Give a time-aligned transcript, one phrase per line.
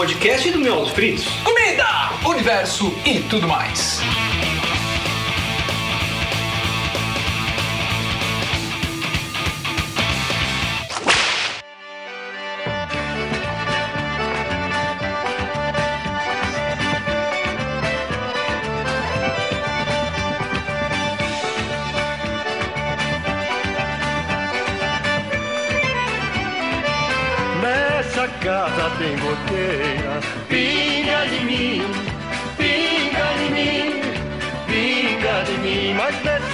[0.00, 1.26] podcast do Miolos Fritos.
[1.44, 1.84] Comida,
[2.24, 4.00] universo e tudo mais.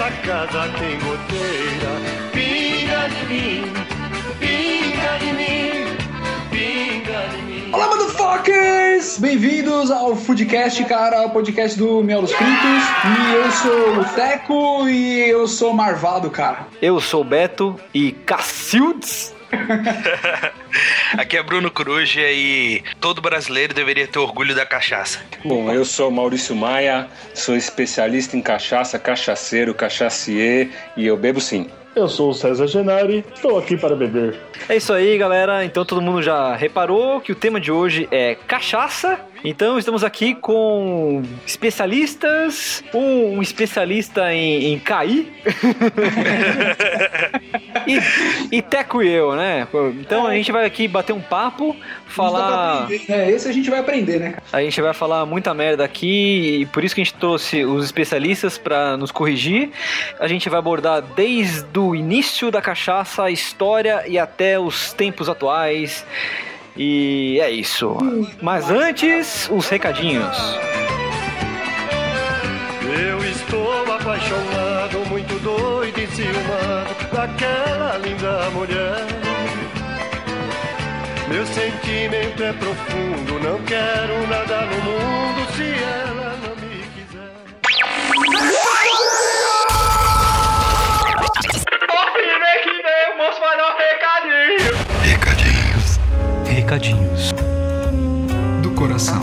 [0.06, 1.90] Casa tem goteira,
[2.32, 3.72] pinga de mim,
[4.38, 5.96] pinga de mim,
[6.48, 7.72] pinga de mim.
[7.72, 9.18] Olá, motherfuckers!
[9.18, 12.54] Bem-vindos ao Foodcast, cara, o podcast do Miolos Fritos.
[12.54, 16.68] E eu sou o Teco e eu sou Marvado, cara.
[16.80, 19.34] Eu sou o Beto e Cacildes.
[21.12, 25.20] Aqui é Bruno Coruja e todo brasileiro deveria ter orgulho da cachaça.
[25.44, 31.68] Bom, eu sou Maurício Maia, sou especialista em cachaça, cachaceiro, cachacier e eu bebo sim.
[31.94, 34.38] Eu sou o César Genari, estou aqui para beber.
[34.68, 35.64] É isso aí, galera.
[35.64, 39.18] Então todo mundo já reparou que o tema de hoje é cachaça.
[39.44, 45.32] Então estamos aqui com especialistas, um, um especialista em, em cair
[47.86, 49.66] e, e Teco e eu, né?
[50.00, 52.88] Então a gente vai aqui bater um papo, falar.
[53.08, 54.36] É, esse a gente vai aprender, né?
[54.52, 57.84] A gente vai falar muita merda aqui e por isso que a gente trouxe os
[57.84, 59.70] especialistas para nos corrigir.
[60.18, 65.28] A gente vai abordar desde o início da cachaça, a história e até os tempos
[65.28, 66.04] atuais.
[66.76, 67.96] E é isso.
[68.42, 70.36] Mas antes, os recadinhos.
[72.98, 79.06] Eu estou apaixonado, muito doido, enciumado daquela linda mulher.
[81.28, 86.05] Meu sentimento é profundo, não quero nada no mundo se ela
[96.66, 97.32] Recadinhos.
[98.60, 99.20] Do coração.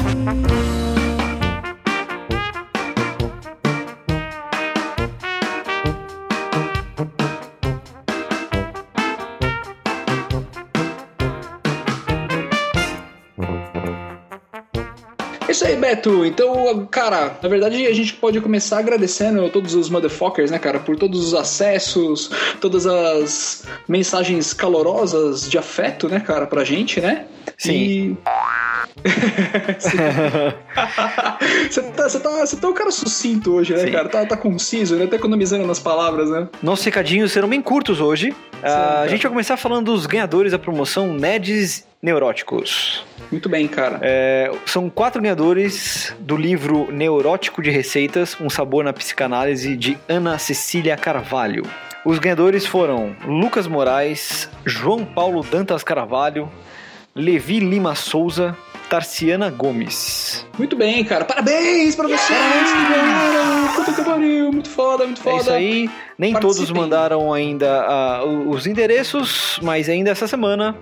[16.25, 20.79] Então, cara, na verdade a gente pode começar agradecendo a todos os motherfuckers, né, cara,
[20.79, 27.25] por todos os acessos, todas as mensagens calorosas de afeto, né, cara, pra gente, né?
[27.57, 27.71] Sim.
[27.71, 28.17] E...
[31.69, 33.91] você, tá, você, tá, você tá um cara sucinto hoje, né, Sim.
[33.91, 34.07] cara?
[34.09, 35.07] Tá, tá conciso, né?
[35.07, 36.47] Tá economizando nas palavras, né?
[36.61, 38.33] Nossos recadinhos serão bem curtos hoje.
[38.61, 43.03] Ah, a gente vai começar falando dos ganhadores da promoção Neds Neuróticos.
[43.31, 43.99] Muito bem, cara.
[44.01, 50.37] É, são quatro ganhadores do livro Neurótico de Receitas, um sabor na psicanálise de Ana
[50.37, 51.63] Cecília Carvalho.
[52.05, 56.51] Os ganhadores foram Lucas Moraes, João Paulo Dantas Carvalho,
[57.15, 58.57] Levi Lima Souza,
[58.93, 60.45] Tarciana Gomes.
[60.55, 61.25] Muito bem, cara.
[61.25, 62.69] Parabéns pra vocês.
[63.75, 64.51] Puta que pariu.
[64.51, 65.35] Muito foda, muito foda.
[65.35, 65.89] É isso aí.
[66.17, 66.65] Nem Participem.
[66.67, 70.75] todos mandaram ainda o- os endereços, mas ainda essa semana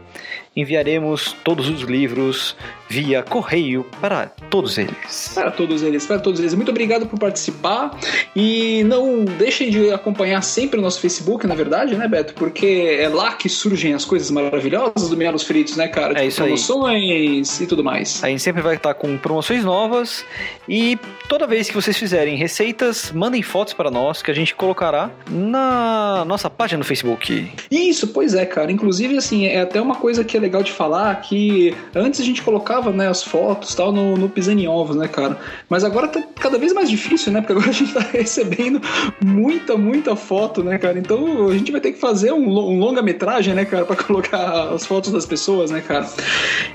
[0.55, 2.57] enviaremos todos os livros
[2.89, 5.31] via correio para todos eles.
[5.33, 6.53] Para todos eles, para todos eles.
[6.53, 7.97] Muito obrigado por participar.
[8.35, 12.33] E não deixem de acompanhar sempre o nosso Facebook, na verdade, né, Beto?
[12.33, 16.19] Porque é lá que surgem as coisas maravilhosas do Miolos Fritos, né, cara?
[16.21, 16.49] É isso aí.
[16.49, 18.21] promoções e tudo mais.
[18.21, 20.25] A gente sempre vai estar com promoções novas
[20.67, 20.99] e
[21.29, 26.23] toda vez que vocês fizerem receitas, mandem fotos para nós que a gente colocará na
[26.25, 27.51] nossa página no Facebook.
[27.69, 28.71] Isso, pois é, cara.
[28.71, 32.41] Inclusive, assim, é até uma coisa que é legal de falar que antes a gente
[32.41, 35.37] colocava né, as fotos tal no, no Pisando em Ovos, né, cara?
[35.69, 37.41] Mas agora tá cada vez mais difícil, né?
[37.41, 38.81] Porque agora a gente tá recebendo
[39.23, 40.97] muita, muita foto, né, cara?
[40.97, 44.85] Então a gente vai ter que fazer um, um longa-metragem, né, cara, pra colocar as
[44.85, 46.07] fotos das pessoas, né, cara?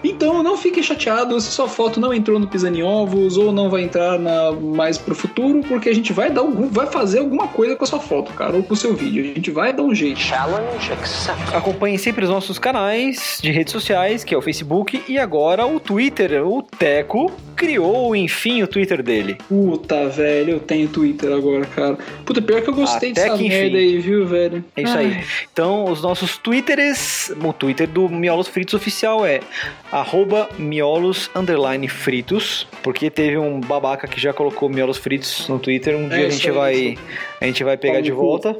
[0.03, 3.69] Então não fiquem chateados se sua foto não entrou no Pisando em Ovos ou não
[3.69, 7.77] vai entrar na, mais pro futuro, porque a gente vai dar vai fazer alguma coisa
[7.77, 9.25] com a sua foto, cara, ou com o seu vídeo.
[9.25, 10.21] A gente vai dar um jeito.
[11.55, 15.81] Acompanhem sempre os nossos canais de redes sociais, que é o Facebook e agora o
[15.81, 16.47] Twitter.
[16.47, 19.39] O Teco criou, enfim, o Twitter dele.
[19.49, 21.97] Puta, velho, eu tenho Twitter agora, cara.
[22.25, 23.57] Puta, pior que eu gostei Até dessa que enfim.
[23.57, 24.65] merda aí, viu, velho?
[24.77, 25.25] É isso aí.
[25.53, 29.41] Então, os nossos Twitters, o Twitter do Miolos Fritos oficial é
[29.91, 35.97] arroba miolos underline fritos, porque teve um babaca que já colocou miolos fritos no Twitter.
[35.97, 37.03] Um dia a gente aí, vai isso.
[37.41, 38.57] a gente vai pegar Pau de volta.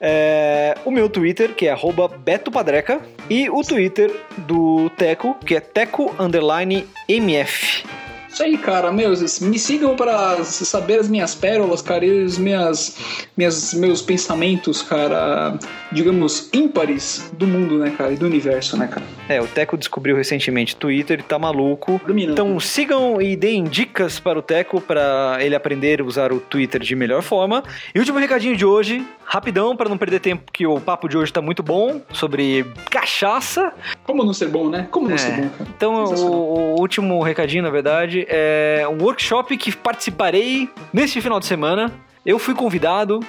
[0.00, 5.54] É, o meu Twitter, que é arroba Beto Padreca, e o Twitter do Teco, que
[5.54, 7.84] é Teco Underline MF.
[8.34, 12.98] Isso aí, cara, meus, me sigam para saber as minhas pérolas, cara, e os minhas,
[13.36, 15.56] minhas, meus pensamentos, cara,
[15.92, 19.06] digamos, ímpares do mundo, né, cara, e do universo, né, cara.
[19.28, 22.00] É, o Teco descobriu recentemente Twitter e tá maluco.
[22.04, 22.32] Dominando.
[22.32, 26.82] Então sigam e deem dicas para o Teco para ele aprender a usar o Twitter
[26.82, 27.62] de melhor forma.
[27.94, 31.32] E último recadinho de hoje, rapidão para não perder tempo, que o papo de hoje
[31.32, 33.72] tá muito bom sobre cachaça.
[34.02, 34.88] Como não ser bom, né?
[34.90, 35.18] Como não É.
[35.18, 35.70] ser bom, cara.
[35.76, 41.46] Então, o, o último recadinho, na verdade, é um workshop que participarei neste final de
[41.46, 41.92] semana.
[42.24, 43.20] Eu fui convidado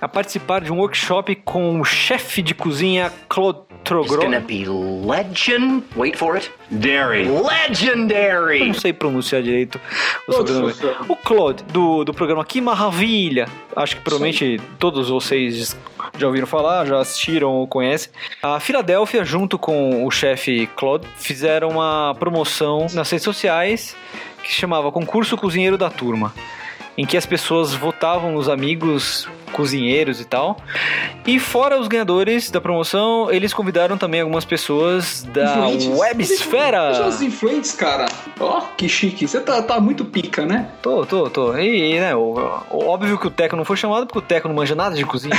[0.00, 4.20] a participar de um workshop com o chefe de cozinha Claude It's Trogro.
[4.22, 5.82] gonna be legend.
[5.96, 6.50] Wait for it.
[6.70, 7.26] Dairy.
[7.26, 8.66] Eu Legendary.
[8.66, 9.80] não sei pronunciar direito
[10.26, 11.06] o Claude sobrenome.
[11.08, 13.46] O Claude, do, do programa Que Maravilha.
[13.74, 15.76] Acho que provavelmente todos vocês
[16.18, 18.12] já ouviram falar, já assistiram ou conhecem.
[18.42, 23.96] A Filadélfia, junto com o chefe Claude, fizeram uma promoção nas redes sociais
[24.42, 26.34] que se chamava Concurso Cozinheiro da Turma.
[26.96, 30.56] Em que as pessoas votavam nos amigos cozinheiros e tal.
[31.26, 35.86] E fora os ganhadores da promoção, eles convidaram também algumas pessoas da Influentes.
[35.88, 36.88] Websfera.
[36.90, 38.06] Pessoas influentes, cara.
[38.40, 39.26] Ó, que chique.
[39.26, 40.68] Você tá, tá muito pica, né?
[40.82, 41.56] Tô, tô, tô.
[41.56, 44.74] E, e, né, óbvio que o Teco não foi chamado porque o Teco não manja
[44.74, 45.34] nada de cozinha.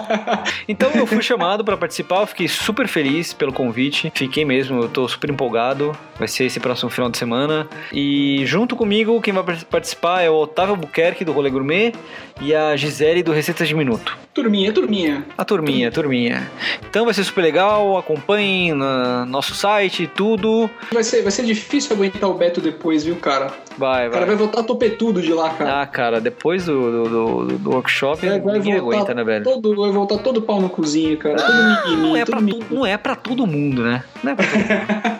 [0.68, 4.10] então eu fui chamado pra participar, eu fiquei super feliz pelo convite.
[4.14, 5.96] Fiquei mesmo, eu tô super empolgado.
[6.18, 7.66] Vai ser esse próximo final de semana.
[7.92, 11.92] E junto comigo, quem vai par- participar é o Otávio Albuquerque do Rolê Gourmet
[12.40, 14.16] e a Gisele do Receitas de Minuto.
[14.32, 15.24] Turminha, turminha.
[15.36, 16.50] A turminha, turminha.
[16.88, 20.70] Então vai ser super legal, acompanhem no nosso site, tudo.
[20.92, 23.48] Vai ser, vai ser difícil aguentar o Beto depois, viu, cara?
[23.76, 24.36] Vai, O cara vai.
[24.36, 25.82] vai voltar topetudo de lá, cara.
[25.82, 29.44] Ah, cara, depois do, do, do- do workshop, Vai, vai ninguém voltar aguenta, né, velho?
[29.44, 31.36] Todo, vai voltar todo pau no cozinha, cara.
[31.36, 31.52] Todo
[31.90, 34.04] mimimi, não é, todo pra to- não é pra todo mundo, né?
[34.22, 35.19] Não é pra todo mundo.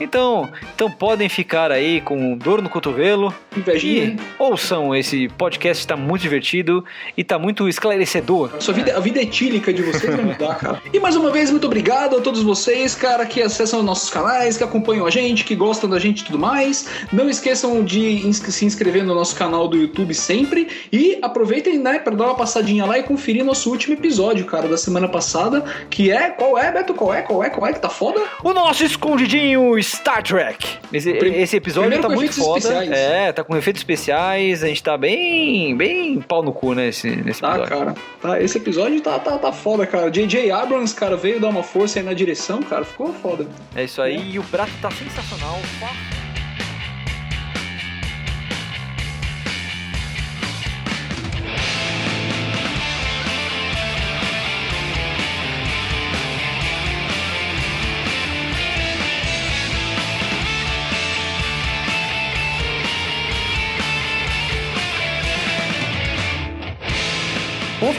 [0.00, 5.96] Então, então podem ficar aí com dor no cotovelo Invejinha, e ouçam esse podcast, tá
[5.96, 6.84] muito divertido
[7.16, 8.50] e tá muito esclarecedor.
[8.60, 10.82] Sua vida, a vida etílica de vocês vai mudar, cara.
[10.92, 14.64] E mais uma vez, muito obrigado a todos vocês, cara, que acessam nossos canais, que
[14.64, 16.88] acompanham a gente, que gostam da gente e tudo mais.
[17.12, 20.68] Não esqueçam de se inscrever no nosso canal do YouTube sempre.
[20.92, 24.76] E aproveitem, né, pra dar uma passadinha lá e conferir nosso último episódio, cara, da
[24.76, 25.64] semana passada.
[25.90, 26.30] Que é.
[26.30, 26.94] Qual é, Beto?
[26.94, 27.22] Qual é?
[27.22, 27.50] Qual é?
[27.50, 28.20] Qual é que tá foda?
[28.42, 30.78] O nosso escondidinho Star Trek.
[30.92, 32.58] Esse, esse episódio primeiro tá muito foda.
[32.58, 32.90] especiais.
[32.90, 37.08] É, tá com efeitos especiais, a gente tá bem, bem pau no cu, né, nesse,
[37.10, 37.78] nesse Tá, episódio.
[37.78, 37.94] cara.
[38.20, 40.10] Tá, esse episódio tá, tá, tá foda, cara.
[40.10, 40.50] J.J.
[40.50, 42.84] Abrams, cara, veio dar uma força aí na direção, cara.
[42.84, 43.46] Ficou foda.
[43.74, 45.58] É isso aí, e o prato tá sensacional.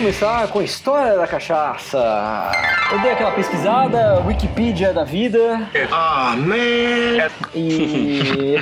[0.01, 2.51] Começar com a história da cachaça.
[2.91, 5.69] Eu dei aquela pesquisada, Wikipedia da vida.
[5.91, 7.29] Ah, man.
[7.53, 8.55] E.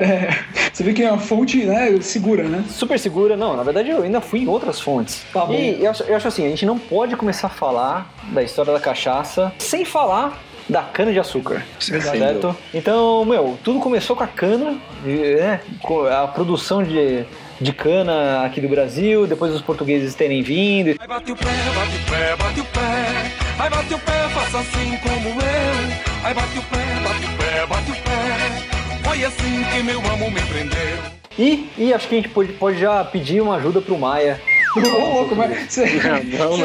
[0.72, 2.64] Você vê que é uma fonte, né, segura, né?
[2.70, 3.36] super segura.
[3.36, 5.26] Não, na verdade eu ainda fui em outras fontes.
[5.30, 5.52] Tá bom.
[5.52, 8.72] E eu acho, eu acho assim, a gente não pode começar a falar da história
[8.72, 11.66] da cachaça sem falar da cana de açúcar.
[11.78, 12.56] Certo?
[12.72, 15.60] Então, meu, tudo começou com a cana, né?
[15.82, 17.26] com A produção de,
[17.60, 20.94] de cana aqui do Brasil, depois os portugueses terem vindo.
[20.98, 23.32] Aí bate o pé, bate o pé, bate o pé.
[23.58, 26.24] Aí bate o pé, faça assim como eu.
[26.24, 29.08] Aí bate o pé, bate o pé, bate o pé.
[29.08, 31.18] Foi assim que meu amo me prendeu.
[31.38, 34.40] E, e acho que a gente pode, pode já pedir uma ajuda pro Maia.
[34.76, 34.80] Ô,
[35.14, 35.72] louco, mas.
[35.72, 35.86] Você...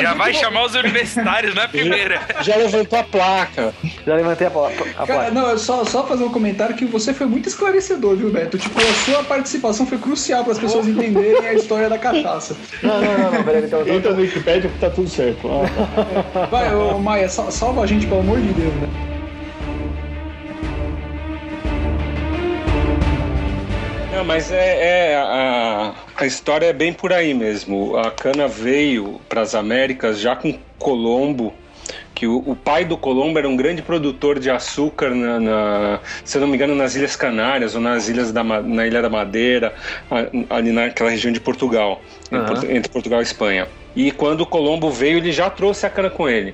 [0.02, 2.22] Já vai chamar os universitários na primeira.
[2.42, 3.74] Já levantou a placa.
[4.06, 5.32] Já levantei a, pla- a Cara, placa.
[5.32, 8.58] não, é só, só fazer um comentário que você foi muito esclarecedor, viu, Beto?
[8.58, 12.56] Tipo, a sua participação foi crucial para as pessoas entenderem a história da cachaça.
[12.82, 15.48] Não, não, não, não, peraí, então, Entra no Wikipedia que tá tudo certo.
[15.48, 19.13] Ah, Vai, ô Maia, sal- salva a gente, pelo amor de Deus, né?
[24.24, 27.98] Não, mas é, é a, a história é bem por aí mesmo.
[27.98, 31.54] A cana veio para as Américas já com Colombo,
[32.16, 36.38] que o, o pai do Colombo era um grande produtor de açúcar, na, na- se
[36.40, 39.74] não me engano, nas Ilhas Canárias ou nas ilhas da, na Ilha da Madeira,
[40.50, 42.02] ali naquela região de Portugal.
[42.30, 43.68] Portu- entre Portugal e Espanha.
[43.96, 46.54] E quando o Colombo veio, ele já trouxe a cana com ele.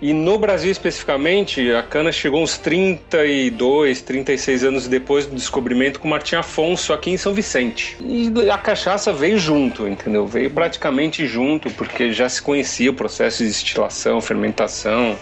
[0.00, 6.08] E no Brasil especificamente, a cana chegou uns 32, 36 anos depois do descobrimento com
[6.08, 7.96] Martim Afonso aqui em São Vicente.
[8.00, 10.26] E a cachaça veio junto, entendeu?
[10.26, 15.16] Veio praticamente junto, porque já se conhecia o processo de destilação, fermentação,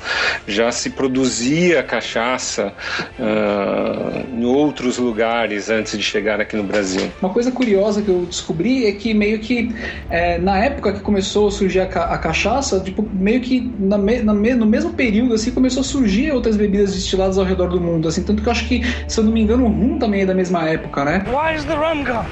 [0.47, 2.73] já se produzia cachaça
[3.18, 7.11] uh, em outros lugares antes de chegar aqui no Brasil.
[7.21, 9.75] Uma coisa curiosa que eu descobri é que meio que
[10.11, 14.23] é, na época que começou surgir a, ca a cachaça, tipo, meio que na me
[14.23, 17.80] na me no mesmo período assim começou a surgir outras bebidas destiladas ao redor do
[17.80, 20.23] mundo, assim, tanto que eu acho que, se eu não me engano, o rum também
[20.23, 21.25] é da mesma época, né?
[21.28, 22.26] Why is the rum gone?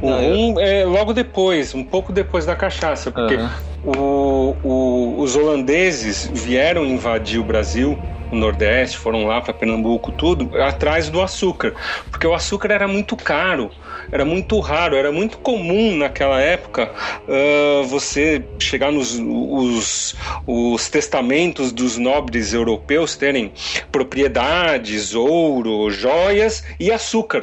[0.00, 3.36] O rum é logo depois, um pouco depois da cachaça, porque
[3.82, 10.50] o- o- os holandeses vieram invadir o Brasil, o Nordeste, foram lá para Pernambuco, tudo,
[10.62, 11.74] atrás do açúcar,
[12.10, 13.70] porque o açúcar era muito caro,
[14.12, 16.92] era muito raro, era muito comum naquela época
[17.28, 20.14] ah, você chegar nos os,
[20.46, 23.52] os testamentos dos nobres europeus terem
[23.90, 27.42] propriedades, ouro, joias e açúcar.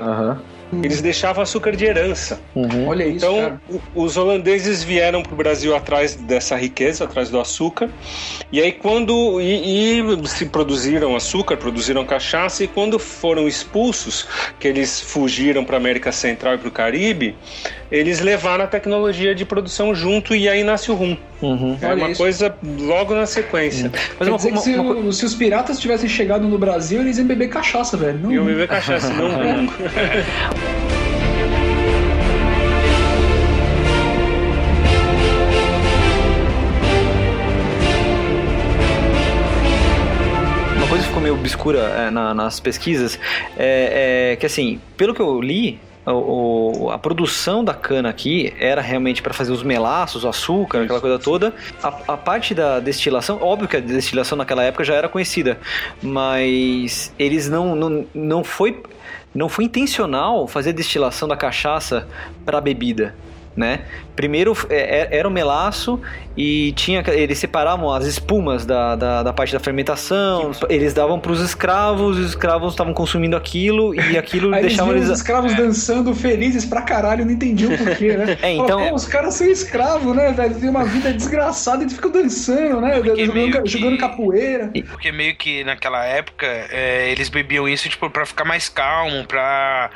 [0.83, 2.41] Eles deixavam açúcar de herança.
[2.87, 3.61] Olha isso, Então, cara.
[3.95, 7.89] os holandeses vieram para o Brasil atrás dessa riqueza, atrás do açúcar.
[8.51, 9.39] E aí, quando.
[9.39, 14.27] E, e se produziram açúcar, produziram cachaça, e quando foram expulsos,
[14.59, 17.35] que eles fugiram para a América Central e para o Caribe,
[17.89, 21.17] eles levaram a tecnologia de produção junto, e aí nasce o rum.
[21.39, 22.17] É Olha uma isso.
[22.21, 23.91] coisa logo na sequência.
[23.93, 26.57] Mas Quer uma, dizer que uma- se, uma o- se os piratas tivessem chegado no
[26.57, 28.17] Brasil, eles iam beber cachaça, velho.
[28.19, 29.67] Não, eu beber cachaça, não rum.
[40.77, 43.19] Uma coisa que ficou meio obscura é, na- nas pesquisas
[43.57, 45.79] é, é que, assim, pelo que eu li,
[46.13, 51.01] o- a produção da cana aqui era realmente para fazer os melaços, o açúcar, aquela
[51.01, 51.53] coisa toda.
[51.83, 55.57] A, a parte da destilação, óbvio que a destilação naquela época já era conhecida,
[56.01, 58.81] mas eles não, não, não foi
[59.35, 62.07] não foi intencional fazer a destilação da cachaça
[62.45, 63.13] para bebida.
[63.55, 63.81] Né?
[64.17, 64.75] Primeiro é,
[65.13, 66.01] é- era o melaço
[66.35, 71.31] e tinha eles separavam as espumas da, da, da parte da fermentação, eles davam para
[71.31, 75.17] os escravos, os escravos estavam consumindo aquilo e aquilo Aí eles deixava viam eles os
[75.19, 78.37] escravos dançando felizes pra caralho, não entendiam por quê, né?
[78.41, 80.55] É, então- Pô, os caras são escravos, né, velho?
[80.59, 82.99] Tem uma vida desgraçada e eles ficam dançando, né?
[82.99, 84.71] Porque Jogando, que- jogando capoeira.
[84.89, 89.89] Porque meio que naquela época é, eles bebiam isso tipo para ficar mais calmo, pra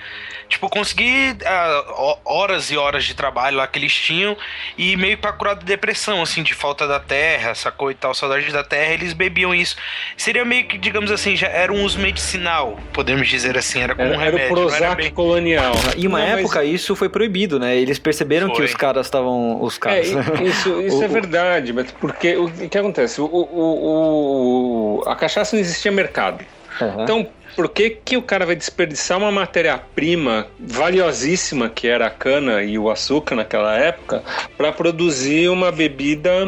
[0.48, 4.38] tipo conseguir ah, ho- horas e horas de trabalho lá que eles tinham
[4.78, 8.52] e meio pra curar de depressão, assim, de falta da terra, sacou e tal, saudade
[8.52, 9.76] da terra, eles bebiam isso.
[10.18, 14.08] Seria meio que, digamos assim, já era um uso medicinal, podemos dizer assim, era como
[14.10, 14.56] Era, um era o remédio.
[14.56, 15.74] não era Prozac bem- colonial.
[15.98, 17.76] E uma Não, mas- época isso foi proibido, né?
[17.78, 18.66] Eles perceberam que Foi.
[18.66, 19.62] os caras estavam.
[19.62, 20.08] Os É, caras.
[20.10, 20.14] i-
[20.48, 23.22] isso, isso O- é verdade, mas porque o que acontece?
[23.22, 26.44] O, o- o- a cachaça não existia mercado.
[26.82, 27.04] Aham.
[27.04, 32.64] Então, por que, que o cara vai desperdiçar uma matéria-prima valiosíssima, que era a cana
[32.64, 34.24] e o açúcar naquela época,
[34.58, 36.48] para produzir uma bebida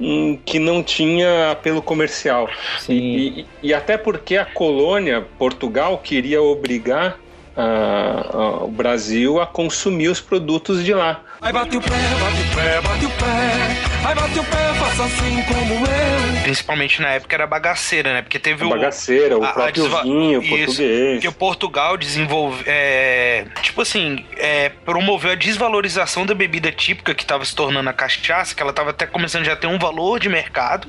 [0.00, 2.48] hum, que não tinha apelo comercial?
[2.78, 2.92] Sim.
[2.94, 7.18] E, e- e até porque a colônia, Portugal, queria obrigar
[7.56, 11.24] ah, ah, o Brasil a consumir os produtos de lá.
[11.40, 14.08] Aí bate o pé, bate o pé, bate o pé.
[14.08, 16.42] Aí bate o pé, faça assim como eu.
[16.42, 18.22] Principalmente na época era bagaceira, né?
[18.22, 18.70] Porque teve A o.
[18.70, 20.48] bagaceira, o a- a próprio desva- vinho Isso.
[20.50, 21.12] português.
[21.14, 22.64] Porque o Portugal desenvolveu.
[22.66, 27.92] É, tipo assim, é, promoveu a desvalorização da bebida típica que estava se tornando a
[27.92, 30.88] cachaça, que ela estava até começando já a ter um valor de mercado,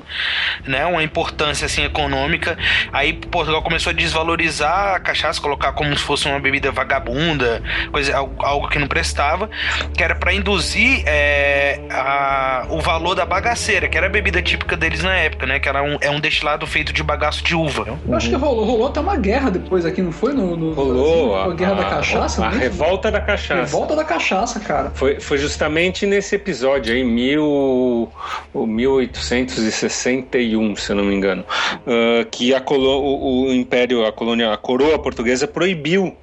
[0.66, 0.84] né?
[0.86, 2.58] Uma importância assim econômica.
[2.92, 8.18] Aí Portugal começou a desvalorizar a cachaça, colocar como se fosse uma bebida vagabunda, coisa,
[8.18, 9.48] algo, algo que não prestava,
[9.96, 14.76] que era para induzir é, a- o valor da bagaceira, que era a bebida típica
[14.76, 15.60] deles na época, né?
[15.60, 17.98] Que era um, é um destilado feito de bagaço de uva.
[18.08, 20.34] Eu acho que rolou, rolou até uma guerra depois aqui, não foi?
[20.34, 21.52] No, no Rolou Brasil?
[21.52, 22.58] a, guerra da cachaça, a né?
[22.58, 23.62] revolta da cachaça.
[23.62, 24.92] Revolta da cachaça, cara.
[24.96, 28.10] Foi, foi justamente nesse episódio aí, mil,
[28.54, 31.44] o 1861, se eu não me engano,
[31.86, 36.16] ah, que a colo, o, o Império, a colônia, a coroa portuguesa proibiu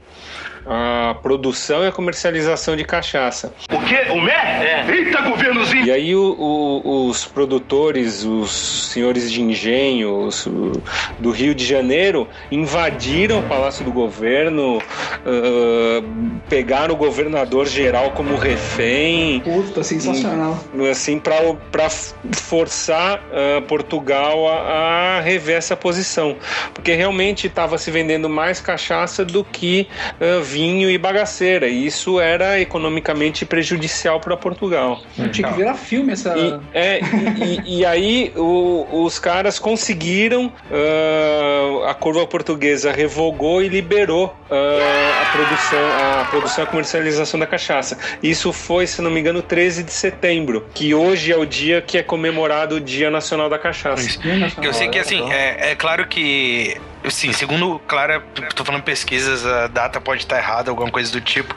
[0.69, 3.53] a produção e a comercialização de cachaça.
[3.71, 4.07] O quê?
[4.11, 4.85] O mé?
[4.89, 5.85] Eita, governozinho!
[5.87, 6.37] E aí o-
[6.85, 8.51] o- os produtores, os
[8.93, 10.47] senhores de engenho os-
[11.19, 14.81] do Rio de Janeiro invadiram o Palácio do Governo,
[15.25, 16.03] ah,
[16.49, 20.59] pegaram o governador geral como refém, Puta, sensacional.
[20.91, 21.89] assim para
[22.33, 26.37] forçar ah, Portugal a, a rever essa posição,
[26.75, 29.87] porque realmente estava se vendendo mais cachaça do que
[30.21, 31.67] ah, vinho e bagaceira.
[31.69, 35.01] E isso era economicamente prejudicial para Portugal.
[35.33, 36.35] Tinha que virar filme essa.
[36.39, 43.63] E, é, e, e- e aí o- os caras conseguiram, ah, a curva portuguesa revogou
[43.63, 45.79] e liberou ah, a produção,
[46.21, 47.99] a produção e a comercialização da cachaça.
[48.23, 51.99] Isso foi, se não me engano, 13 de setembro, que hoje é o dia que
[51.99, 54.07] é comemorado o Dia Nacional da Cachaça.
[54.63, 58.23] Eu sei que, assim, é, é claro que, assim, segundo, claro,
[58.55, 61.55] tô falando pesquisas, a data pode estar errada, alguma coisa do tipo,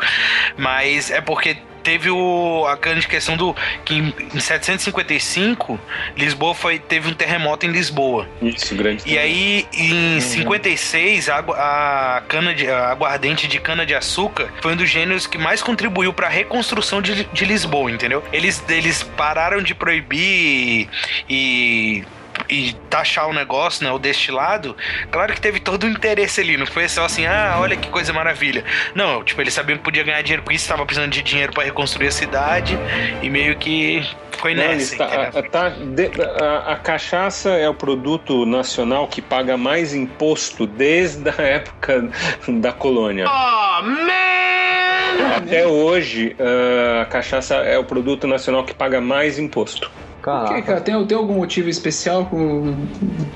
[0.57, 5.79] mas é porque teve o, a grande questão do que em, em 755,
[6.17, 8.27] Lisboa foi, teve um terremoto em Lisboa.
[8.41, 9.03] Isso, grande.
[9.05, 14.75] E aí, em 56, a, agu- a cana de, a aguardente de cana-de-açúcar foi um
[14.75, 18.23] dos gêneros que mais contribuiu para a reconstrução de, de Lisboa, entendeu?
[18.33, 20.89] Eles, eles pararam de proibir
[21.29, 22.03] e,
[22.49, 24.75] e taxar o negócio, né, o destilado.
[25.11, 28.13] Claro que teve todo o interesse ali, não foi só assim, ah, olha que coisa
[28.13, 28.63] maravilha.
[28.95, 31.63] Não, tipo, eles sabiam que podia ganhar dinheiro com isso, estava precisando de dinheiro para
[31.63, 32.77] reconstruir a cidade
[33.21, 34.95] e meio que foi Não, nessa.
[34.97, 35.39] tá- entendeu?
[35.39, 36.11] a, tá- de-
[36.43, 42.09] a- a cachaça é o produto nacional que paga mais imposto desde a época
[42.47, 43.25] da colônia.
[43.27, 45.35] Oh, man!
[45.37, 49.91] Até hoje, ah, a cachaça é o produto nacional que paga mais imposto.
[50.21, 50.61] Por que, Caraca.
[50.61, 50.81] cara?
[50.81, 52.75] Tem, tem algum motivo especial com,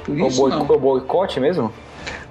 [0.04, 0.42] por O, isso?
[0.42, 0.62] boi, não.
[0.62, 1.72] o boicote mesmo?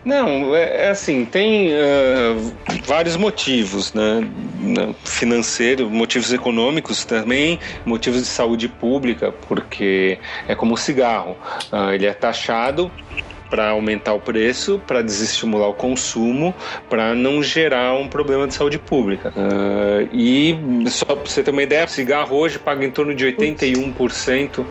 [0.05, 2.37] Não, é, é assim, tem ah,
[2.85, 4.29] vários motivos, né?
[4.61, 10.19] Né, Financeiro, motivos econômicos também, motivos de saúde pública, porque
[10.49, 11.37] é como o cigarro,
[11.71, 12.91] ah, ele é taxado
[13.53, 16.55] para aumentar o preço, para desestimular o consumo,
[16.89, 19.31] para não gerar um problema de saúde pública.
[19.37, 20.57] Ah, e
[20.87, 24.65] só para você ter uma ideia, o cigarro hoje paga em torno de 81%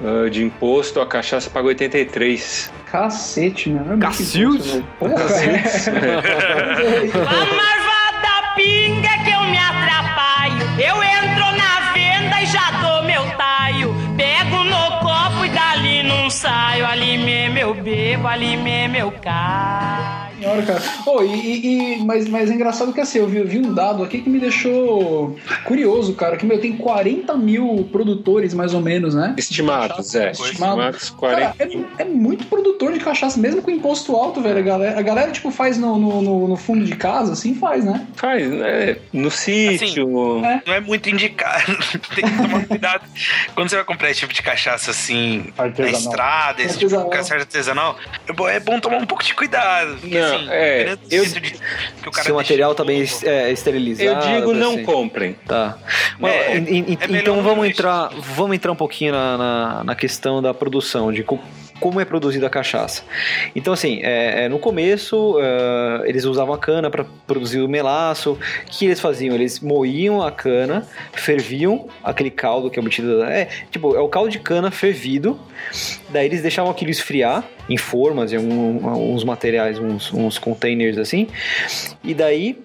[0.00, 2.70] ah, de imposto, a cachaça paga 83%.
[2.92, 3.94] Cacete, meu.
[3.94, 4.68] É Cacilde?
[4.68, 4.86] velho.
[5.00, 5.14] Porra,
[7.26, 10.62] A marvada pinga que eu me atrapalho.
[10.78, 11.47] Eu entro
[16.98, 20.17] Ali mesmo eu bebo, ali mesmo eu caio.
[20.38, 20.82] Senhora, cara.
[21.06, 23.72] Oh, e, e- e- mas, mas é engraçado que assim, eu vi, eu vi um
[23.72, 26.36] dado aqui que me deixou curioso, cara.
[26.36, 29.34] Que meu, tem 40 mil produtores, mais ou menos, né?
[29.36, 30.30] Estimados, é.
[30.30, 30.48] Estimado.
[30.80, 31.40] Estimados 40.
[31.40, 31.54] Cara,
[31.98, 34.58] é, é muito produtor de cachaça, mesmo com imposto alto, velho.
[34.58, 37.84] A galera, a galera tipo, faz no, no, no- no fundo de casa, assim faz,
[37.84, 38.06] né?
[38.14, 38.96] Faz, né?
[39.12, 40.44] No sítio.
[40.44, 40.62] É.
[40.66, 41.76] Não é muito indicado.
[42.14, 43.04] Tem que tomar cuidado.
[43.54, 46.00] Quando você vai comprar esse tipo de cachaça assim, na Artesanal.
[46.00, 47.10] estrada, esse tipo de Artesanal.
[47.10, 47.96] cachaça artesanal,
[48.26, 49.96] é bom, é bom tomar um pouco de cuidado.
[50.00, 53.50] Porque, Não, assim, é, eu- de- que o cara Se o material tá bem é,
[53.52, 54.08] esterilizado.
[54.08, 54.82] Eu digo não assim.
[54.84, 55.32] comprem.
[55.46, 55.76] Tá.
[56.18, 59.94] Mas, É, em- em- é então vamos entrar, vamos entrar um pouquinho na, na, na
[59.94, 61.24] questão da produção, de
[61.80, 63.02] como é produzida a cachaça.
[63.54, 68.32] Então, assim, é, é, no começo é, eles usavam a cana para produzir o melaço.
[68.32, 69.34] O que eles faziam?
[69.34, 73.22] Eles moíam a cana, ferviam aquele caldo que é obtido.
[73.24, 75.38] É, tipo, é o caldo de cana fervido.
[76.10, 81.28] Daí eles deixavam aquilo esfriar em formas, em alguns materiais, uns, uns containers assim.
[82.02, 82.58] E daí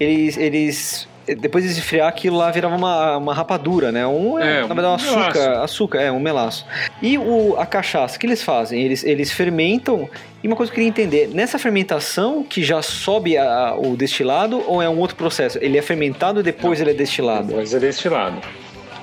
[0.00, 4.06] eles, eles depois de esfriar aquilo lá virava uma, uma rapadura, né?
[4.06, 5.62] Um, É, na verdade, um açúcar, melaço.
[5.64, 6.66] açúcar, é, um melaço.
[7.02, 8.80] E o, a cachaça, o que eles fazem?
[8.80, 10.08] Eles, eles fermentam.
[10.42, 14.62] E uma coisa que eu queria entender, nessa fermentação que já sobe a- o destilado
[14.66, 15.58] ou é um outro processo?
[15.60, 17.54] Ele é fermentado e depois ele é destilado?
[17.56, 18.40] Mas é destilado.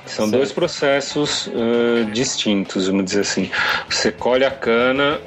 [0.06, 0.36] São Certo.
[0.36, 3.50] dois processos ãh, distintos, vamos dizer assim.
[3.88, 5.18] Você colhe a cana,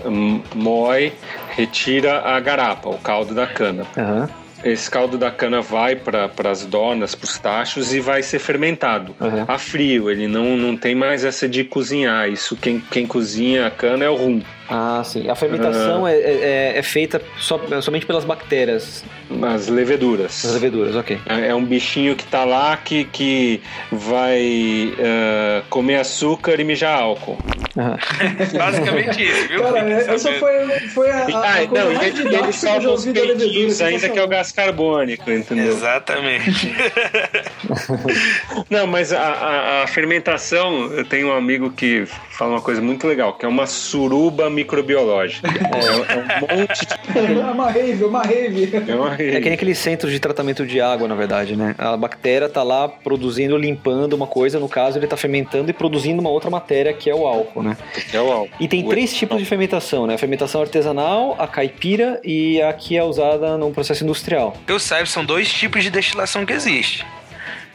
[0.54, 1.12] moe,
[1.50, 3.86] retira a garapa, o caldo da cana.
[3.98, 4.30] Aham,
[4.64, 9.16] Esse caldo da cana vai para as donas, para os tachos e vai ser fermentado
[9.20, 9.46] aham.
[9.48, 10.10] a frio.
[10.10, 12.30] Ele não, não tem mais essa de cozinhar.
[12.30, 14.42] Isso quem, quem cozinha a cana é o rum.
[14.70, 15.30] Ah, sim.
[15.30, 19.04] A fermentação é, é, é feita só, somente pelas bactérias,
[19.42, 20.44] As leveduras.
[20.46, 21.18] as leveduras, ok.
[21.26, 27.00] É é um bichinho que tá lá que, que vai ah, comer açúcar e mijar
[27.00, 27.38] álcool.
[27.78, 27.98] Aham.
[28.58, 29.64] Basicamente isso, viu?
[29.64, 33.06] Cara, essa foi, foi a, a, Ah, a coisa não, mais ele, ele solta os
[33.06, 35.68] peitinhos ainda, que é o gás carbônico, entendeu?
[35.72, 36.74] Exatamente.
[38.70, 43.08] Não, mas a, a- a fermentação, eu tenho um amigo que fala uma coisa muito
[43.08, 45.48] legal, que é uma suruba microbiológica.
[45.68, 46.98] É, é um monte de.
[47.18, 48.70] É uma rave, uma rave.
[48.88, 51.76] É, uma É que nem aquele centro de tratamento de água, na verdade, né?
[51.78, 56.20] A bactéria tá lá produzindo, limpando uma coisa, no caso ele tá fermentando e produzindo
[56.22, 57.78] uma outra matéria que é o álcool, né?
[58.14, 58.56] é o álcool.
[58.60, 60.16] E tem O três tipos de fermentação, né?
[60.16, 64.56] A fermentação artesanal, a caipira e a que é usada no processo industrial.
[64.66, 67.06] Que eu saiba, são dois tipos de destilação que existe.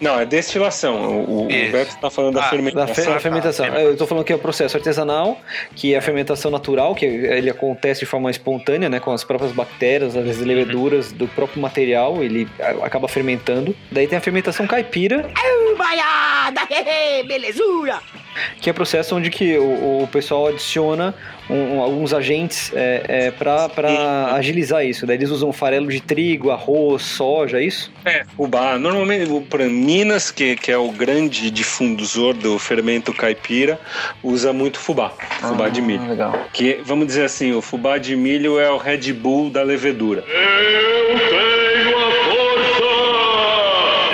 [0.02, 1.20] Não, é destilação.
[1.24, 1.48] O, o.
[1.48, 2.94] Beto tá falando da Ah, Da, fermentação.
[3.04, 3.70] fe- da fermentação.
[3.70, 3.80] tá.
[3.80, 5.40] Eu tô falando que é o processo artesanal,
[5.76, 8.98] que é a fermentação natural, que ele acontece de forma espontânea, né?
[9.00, 12.48] Com as próprias bactérias, as leveduras do próprio material, ele
[12.82, 13.74] acaba fermentando.
[13.90, 15.30] Daí tem a fermentação caipira,
[15.78, 16.60] Baiada,
[17.26, 17.98] belezura.
[18.60, 21.14] que é o processo onde que o, o pessoal adiciona
[21.50, 25.06] um- um- alguns agentes é, é, para agilizar isso.
[25.06, 27.92] Daí eles usam farelo de trigo, arroz, soja, é isso?
[28.04, 28.78] É, fubá.
[28.78, 33.78] Normalmente, o- pra Minas, que, que é o grande difusor do fermento caipira,
[34.22, 35.10] usa muito fubá.
[35.40, 36.08] Fubá de milho.
[36.08, 36.32] Legal.
[36.52, 40.24] Que, vamos dizer assim, o fubá de milho é o Red Bull da levedura.
[40.28, 42.12] Eu tenho a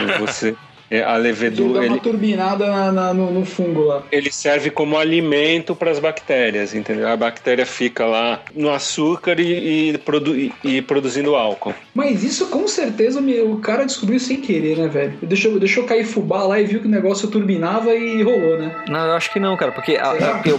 [0.09, 0.19] força!
[0.21, 0.55] Você,
[0.91, 4.03] é, a Ele dá levedura, uma ele, turbinada na- na- no, no fungo lá.
[4.11, 7.09] ele serve como alimento para as bactérias, entendeu?
[7.09, 11.75] A bactéria fica lá no açúcar e, e produ- e- e produzindo álcool.
[11.95, 15.15] Mas isso com certeza me- o cara descobriu sem querer, né, velho?
[15.23, 18.75] Deixou, deixou cair fubá lá e viu que o negócio turbinava e rolou, né?
[18.89, 20.59] Não, eu acho que não, cara, porque, a- a- porque o,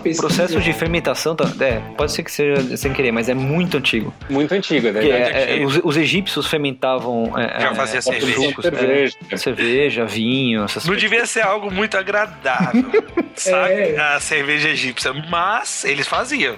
[0.00, 0.22] pesquisa?
[0.22, 4.12] processo de fermentação, tá, é, pode ser que seja sem querer, mas é muito antigo.
[4.28, 5.06] Muito antiga, né?
[5.06, 8.32] É, é que- os, os egípcios fermentavam é, Já é, fazia é, cerveja.
[8.34, 9.16] sucos, é, cerveja.
[9.56, 11.10] Cerveja, vinho, essas Não coisas.
[11.10, 12.84] devia ser algo muito agradável,
[13.34, 13.72] sabe?
[13.72, 13.98] É.
[14.00, 16.56] A cerveja egípcia, mas eles faziam.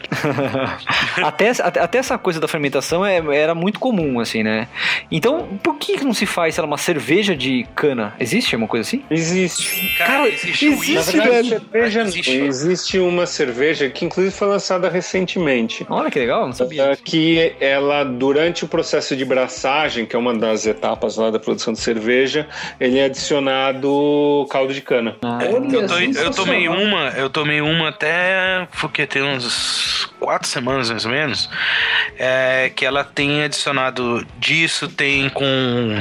[1.22, 4.68] até, até, até essa coisa da fermentação é- era muito comum, assim, né?
[5.11, 8.14] Então, por que não se faz, sei lá, uma cerveja de cana?
[8.18, 9.02] Existe uma coisa assim?
[9.11, 9.94] Existe.
[9.98, 12.07] Cara, Cara, existe, existe, verdade, cerveja não.
[12.09, 12.37] Existe.
[12.37, 15.87] Existe uma cerveja que inclusive foi lançada recentemente.
[15.88, 16.92] Olha que legal, não sabia.
[16.92, 21.38] Uh, que ela, durante o processo de braçagem, que é uma das etapas lá da
[21.38, 22.46] produção de cerveja,
[22.85, 25.16] ele é adicionado caldo de cana.
[25.23, 25.44] Olha,
[25.77, 31.05] Eu, tô- eu tomei uma, eu tomei uma até porque tem uns quatro semanas mais
[31.05, 31.51] ou menos,
[32.18, 36.01] é, que ela tem adicionado disso, tem com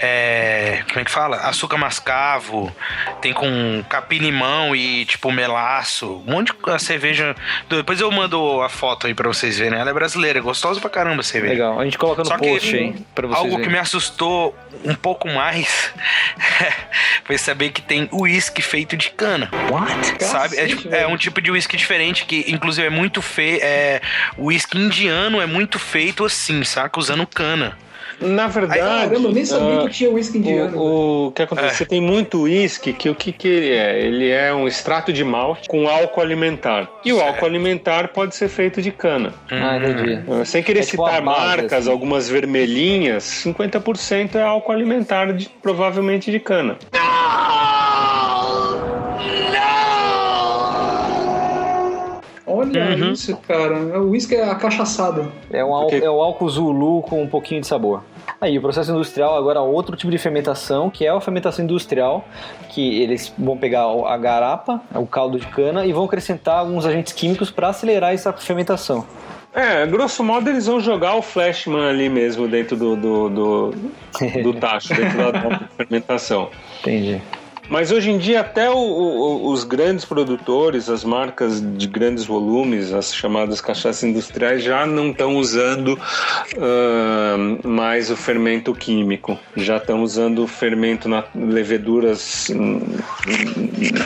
[0.00, 1.36] é, como é que fala?
[1.38, 2.74] Açúcar mascavo,
[3.20, 7.34] tem com capim-limão e tipo melaço, um monte de cerveja.
[7.68, 9.78] Depois eu mando a foto aí pra vocês verem.
[9.78, 11.54] Ela é brasileira, é gostosa pra caramba a cerveja.
[11.54, 13.72] Legal, a gente coloca no Só que post aí, pra vocês algo que verem.
[13.72, 15.92] me assustou um pouco mais
[17.24, 19.50] foi saber que tem uísque feito de cana.
[19.70, 20.24] What?
[20.24, 20.56] Sabe?
[20.56, 23.58] É, é um tipo de uísque diferente que, inclusive, é muito feio.
[23.62, 24.00] É,
[24.36, 26.98] o uísque indiano é muito feito assim, saca?
[26.98, 27.76] Usando cana.
[28.20, 28.80] Na verdade.
[28.80, 30.78] Caramba, eu nem sabia ah, que tinha uísque indiano.
[30.78, 31.68] O, o que acontece?
[31.68, 31.70] É.
[31.74, 34.00] Você tem muito uísque, que o que, que ele é?
[34.00, 36.88] Ele é um extrato de malte com álcool alimentar.
[37.04, 37.28] E o Certo.
[37.28, 39.34] álcool alimentar pode ser feito de cana.
[39.50, 40.18] Ah, entendi.
[40.30, 41.90] Ah, Sem querer É tipo citar marcas, assim.
[41.90, 46.78] algumas vermelhinhas, 50% é álcool alimentar, de- provavelmente de cana.
[52.46, 53.12] Olha Uhum.
[53.12, 53.74] isso, cara.
[53.98, 55.32] O uísque é acachaçado.
[55.50, 58.02] É, um álcool, Porque- é o álcool Zulu com um pouquinho de sabor.
[58.40, 62.24] Aí, o processo industrial, agora outro tipo de fermentação, que é a fermentação industrial,
[62.68, 67.12] que eles vão pegar a garapa, o caldo de cana, e vão acrescentar alguns agentes
[67.12, 69.04] químicos para acelerar essa fermentação.
[69.54, 73.70] É, grosso modo eles vão jogar o Flashman ali mesmo dentro do, do, do,
[74.42, 76.50] do tacho, dentro da da fermentação.
[76.80, 77.22] Entendi.
[77.68, 82.92] Mas hoje em dia até o- o- os grandes produtores, as marcas de grandes volumes,
[82.92, 85.98] as chamadas cachaças industriais, já não estão usando
[86.56, 89.38] ahn, mais o fermento químico.
[89.56, 92.80] Já estão usando o fermento na leveduras hum,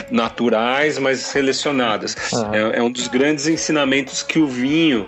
[0.09, 2.15] naturais, mas selecionadas.
[2.33, 2.55] Aham.
[2.55, 5.07] É, é um dos grandes ensinamentos que o vinho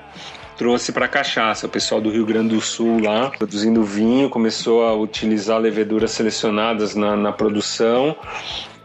[0.58, 1.66] trouxe para cachaça.
[1.66, 6.96] O pessoal do Rio Grande do Sul lá, produzindo vinho, começou a utilizar leveduras selecionadas
[6.96, 8.16] na, na produção.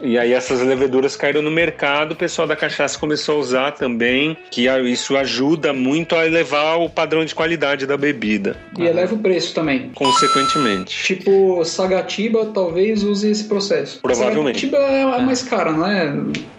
[0.00, 4.36] E aí essas leveduras caíram no mercado, o pessoal da cachaça começou a usar também,
[4.50, 9.18] que isso ajuda muito a elevar o padrão de qualidade da bebida, E eleva o
[9.18, 9.90] preço também.
[9.94, 11.02] consequentemente.
[11.02, 14.00] Tipo, Sagatiba talvez use esse processo.
[14.00, 14.68] Provavelmente.
[14.68, 16.14] Sagatiba é a mais cara, não é?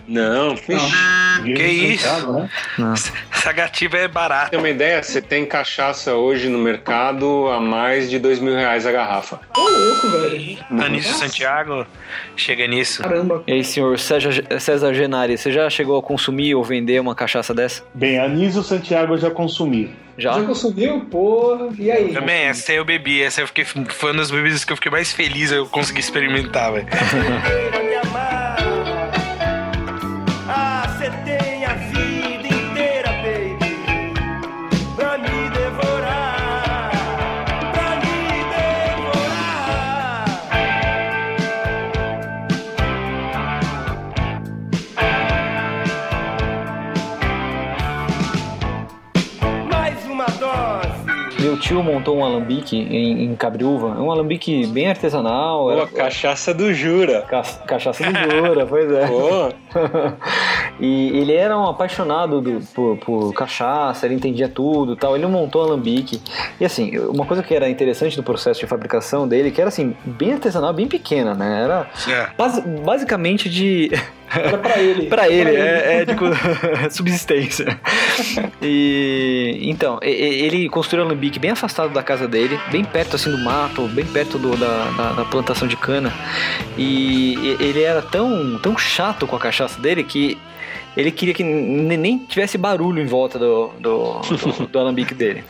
[0.07, 1.53] Não, vixe.
[1.55, 2.31] Que isso?
[2.31, 2.49] né?
[3.31, 4.51] Sagativa é barato.
[4.51, 8.85] ter uma ideia, você tem cachaça hoje no mercado a mais de dois mil reais
[8.87, 9.39] a garrafa.
[9.55, 10.57] Ô, louco, velho.
[10.83, 11.85] Anísio Santiago
[12.35, 13.03] chega nisso.
[13.03, 13.28] Caramba.
[13.47, 17.53] E aí, senhor César, César Genari, você já chegou a consumir ou vender uma cachaça
[17.53, 17.83] dessa?
[17.93, 19.89] Bem, Anísio Santiago eu já consumi.
[20.17, 20.33] Já?
[20.33, 21.01] Já consumiu?
[21.05, 21.69] Porra.
[21.77, 22.13] E aí?
[22.13, 23.21] Também, essa aí eu bebi.
[23.21, 26.73] Essa eu fiquei, foi uma das bebidas que eu fiquei mais feliz eu consegui experimentar,
[26.73, 26.87] velho.
[51.59, 55.63] tio montou um alambique em, em Cabriúva, um alambique bem artesanal.
[55.65, 57.21] Pô, era- cachaça do Jura.
[57.29, 59.07] Ca- Cachaça do Jura, pois é.
[59.07, 59.53] Pô,
[60.79, 65.15] e ele era um apaixonado do- por, por cachaça, ele entendia tudo e tal.
[65.15, 66.21] Ele montou um alambique.
[66.59, 69.95] E assim, uma coisa que era interessante do processo de fabricação dele, que era assim,
[70.05, 71.63] bem artesanal, bem pequena, né?
[71.63, 72.27] Era É.
[72.37, 73.91] basi- basicamente de.
[74.33, 75.05] Era pra ele.
[75.07, 76.25] Pra ele, é, é de co-
[76.91, 77.79] subsistência.
[78.61, 83.37] E então, ele construiu um alambique bem afastado da casa dele, bem perto assim do
[83.39, 86.13] mato, bem perto do- da, da- da plantação de cana.
[86.77, 90.37] E e- ele era tão, tão chato com a cachaça dele que
[90.97, 95.43] ele queria que nem tivesse barulho em volta do, do, do, do alambique dele.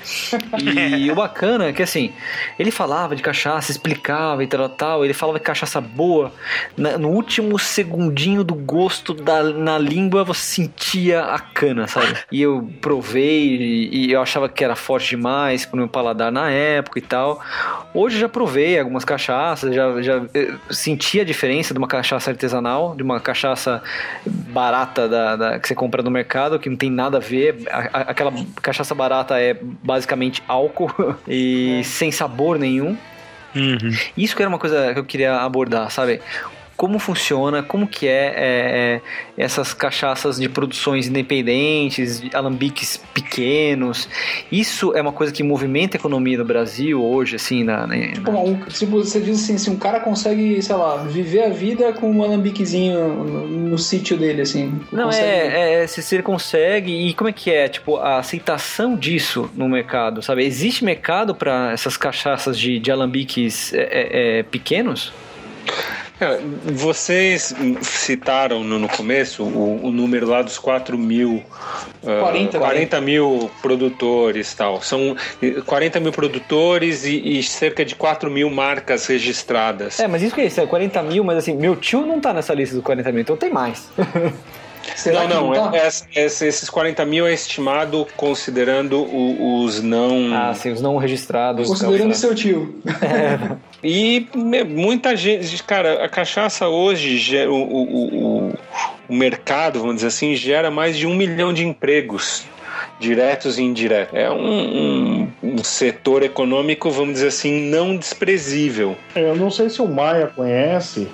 [0.62, 2.12] E o bacana é que assim,
[2.58, 5.06] ele falava de cachaça, explicava e tal, tal.
[5.06, 6.32] Ele falava que cachaça boa,
[6.78, 12.15] na- no último segundinho do gosto da, na língua você sentia a cana, sabe?
[12.32, 16.49] E eu provei e, e eu achava que era forte demais pro meu paladar na
[16.52, 17.39] época e tal.
[17.93, 22.30] Hoje eu já provei algumas cachaças, já, já eh, senti a diferença de uma cachaça
[22.30, 23.82] artesanal, de uma cachaça
[24.25, 27.63] barata da, da- que você compra no mercado, que não tem nada a ver.
[27.69, 30.91] A- a- aquela cachaça barata é basicamente álcool
[31.27, 32.97] e sem sabor nenhum.
[33.55, 33.91] Uhum.
[34.15, 36.21] Isso que era uma coisa que eu queria abordar, sabe?
[36.79, 39.01] Como funciona, como que é, é,
[39.37, 44.07] é, essas cachaças de produções independentes, de alambiques pequenos.
[44.49, 48.31] Isso é uma coisa que movimenta a economia do Brasil hoje, assim, na, na- Tipo,
[48.31, 52.09] um, tipo, você diz assim, se um cara consegue, sei lá, viver a vida com
[52.09, 54.79] um alambiquezinho no, no sítio dele, assim.
[54.89, 58.19] Não, consegue- é, é se se ele consegue e como é que é, tipo, a
[58.19, 60.45] aceitação disso no mercado, sabe?
[60.45, 65.11] Existe mercado para essas cachaças de, de alambiques é, é, é, pequenos?
[66.19, 66.39] É,
[66.73, 71.43] Vocês citaram no, no começo o, o número lá dos 4 mil.
[72.05, 74.82] ah, 40, 40 mil produtores tal.
[74.82, 79.99] São eh, 40 mil produtores e, e cerca de 4 mil marcas registradas.
[79.99, 82.34] É, mas isso que é isso, é 40 mil, mas assim, meu tio não tá
[82.34, 83.89] nessa lista dos 40 mil, então tem mais.
[84.95, 85.71] Será que não, não não.
[85.71, 85.78] tá?
[85.78, 85.88] é-
[86.25, 90.34] essa- esses 40 mil é estimado considerando o- os não.
[90.34, 91.67] Ah, sim, os não registrados.
[91.67, 92.82] Considerando então, seu tio.
[93.82, 98.54] E me- muita gente, cara, a cachaça hoje, gera- o, o, o,
[99.08, 102.43] o mercado, vamos dizer assim, gera mais de um milhão de empregos
[102.99, 104.13] diretos e indiretos.
[104.13, 104.36] É um,
[105.23, 108.97] um, um setor econômico, vamos dizer assim, não desprezível.
[109.15, 111.08] É, Eu não sei se o Maia conhece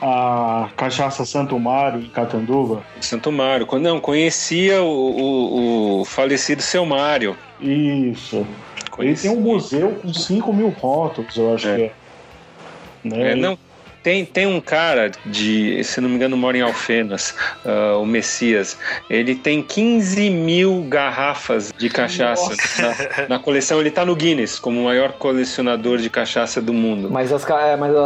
[0.00, 2.82] a cachaça Santo Mário em Catanduva.
[3.00, 7.36] Santo Mário, quando não conhecia o, o, o falecido seu Mário.
[7.60, 8.36] Isso.
[8.36, 8.46] Ele
[8.90, 9.30] Conhecia.
[9.30, 11.76] tem um museu com 5 mil rótulos, eu acho É.
[11.76, 11.92] que é.
[13.02, 13.32] Né?
[13.32, 13.58] É, não,
[14.02, 17.34] tem, tem um cara de, se não me engano, mora em Alfenas,
[17.64, 18.78] ah, o Messias.
[19.08, 23.80] Ele tem 15 mil garrafas de cachaça na, na coleção.
[23.80, 27.08] Ele tá no Guinness como o maior colecionador de cachaça do mundo.
[27.10, 28.00] Mas as, é, mas a-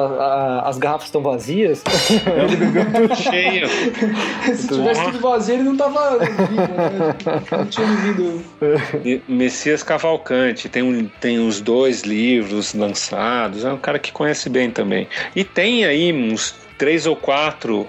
[0.64, 1.82] a- as garrafas estão vazias.
[2.46, 3.14] Ele bebeu tudo.
[3.20, 3.68] Cheio.
[4.56, 7.44] Se tivesse tudo vazio, ele não tava vivo, né?
[7.52, 8.44] Não tinha vivido.
[9.28, 13.64] Messias Cavalcante tem, um, tem os dois livros lançados.
[13.64, 15.06] É um cara que conhece bem também.
[15.34, 17.88] E tem aí uns três ou quatro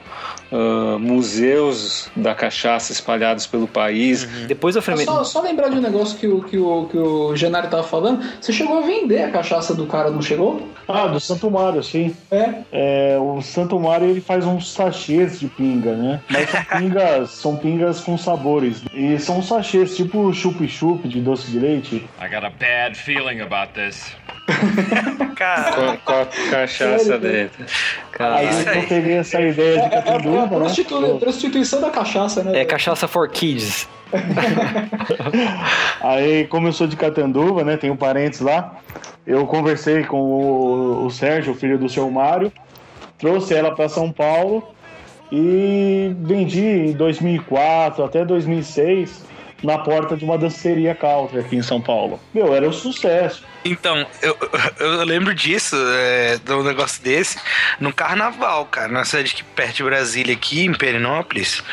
[0.51, 4.23] ah, museus da cachaça espalhados pelo país.
[4.47, 5.05] Depois eu falei.
[5.05, 8.23] Só, só lembrar de um negócio que o, que, o, que o Genário tava falando.
[8.39, 10.67] Você chegou a vender a cachaça do cara, não chegou?
[10.87, 12.15] Ah, do Santo Mário, sim.
[12.31, 12.53] É.
[12.71, 16.21] É, o Santo Mário ele faz uns sachês de pinga, né?
[16.29, 18.83] Mas são pingas, são pingas com sabores.
[18.93, 21.95] E são sachês tipo chup-chup de doce de leite.
[22.21, 24.15] I got a bad feeling about this.
[25.35, 27.65] Cara, Com, a- com cachaça dentro.
[28.19, 30.47] Aí eu peguei essa ideia de É, é a Catanduva, né?
[30.59, 32.59] prostitu- prostituição da cachaça, né?
[32.61, 33.87] É cachaça for kids.
[36.01, 37.77] Aí, como eu sou de Catanduva, né?
[37.77, 38.75] Tenho parentes lá.
[39.25, 42.51] Eu conversei com o, o Sérgio, o filho do seu Mário,
[43.17, 44.63] trouxe ela para São Paulo
[45.31, 49.25] e vendi em 2004 até 2006
[49.63, 52.19] na porta de uma danceteria country aqui em São Paulo.
[52.33, 53.43] Meu, era um sucesso.
[53.63, 54.37] Então, eu,
[54.79, 57.39] eu lembro disso, é, de um negócio desse,
[57.79, 61.63] no carnaval, cara, na cidade aqui perto de Brasília, aqui em Perinópolis,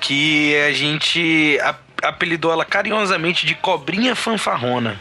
[0.00, 4.98] que a gente a- apelidou ela carinhosamente de cobrinha fanfarrona.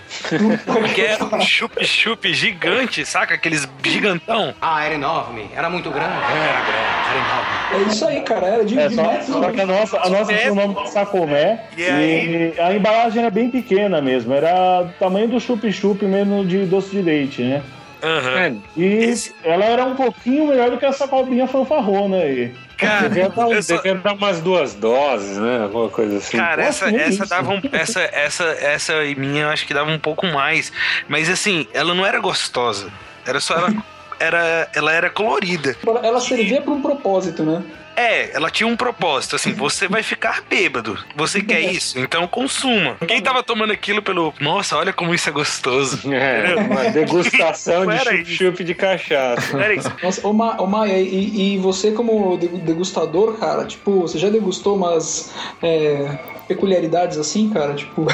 [0.65, 3.35] Porque era um chup-chup gigante, saca?
[3.35, 4.53] Aqueles gigantão.
[4.61, 5.49] Ah, era enorme.
[5.55, 6.13] Era muito grande.
[6.13, 7.49] Era grande, era enorme.
[7.85, 8.47] É isso aí, cara.
[8.47, 10.89] Era de, É, de só, só que a nossa, a nossa tinha o nome de
[10.91, 12.53] Sacomé E aí?
[12.57, 16.89] e a embalagem era bem pequena mesmo, era do tamanho do chup-chup mesmo de doce
[16.91, 17.61] de leite, né?
[18.01, 18.39] Aham.
[18.39, 22.53] É, E Esse- ela era um pouquinho melhor do que essa cobrinha fanfarrona aí.
[22.79, 25.63] Cara, Devia dar, eu só- devia dar umas duas doses, né?
[25.63, 26.37] Alguma coisa assim.
[26.37, 27.27] Cara, essa, nem essa isso.
[27.27, 30.71] dava um, essa, essa, essa e minha eu acho que dava um pouco mais.
[31.07, 32.89] Mas assim, ela não era gostosa.
[33.25, 33.73] Era só ela.
[34.19, 35.75] Era, ela era colorida.
[36.03, 37.63] Ela servia pra um propósito, né?
[37.95, 40.97] É, ela tinha um propósito, assim, você vai ficar bêbado.
[41.17, 41.99] Você quer isso?
[41.99, 42.95] Então consuma.
[43.05, 44.33] Quem tava tomando aquilo pelo.
[44.39, 45.99] Nossa, olha como isso é gostoso.
[46.09, 49.57] É, uma degustação de chup-chup de cachaça.
[49.61, 49.91] Era isso.
[50.01, 54.29] Nossa, ô, Ma, ô Maia, e, e você como de- degustador, cara, tipo, você já
[54.29, 57.73] degustou umas é, peculiaridades assim, cara?
[57.73, 58.05] Tipo,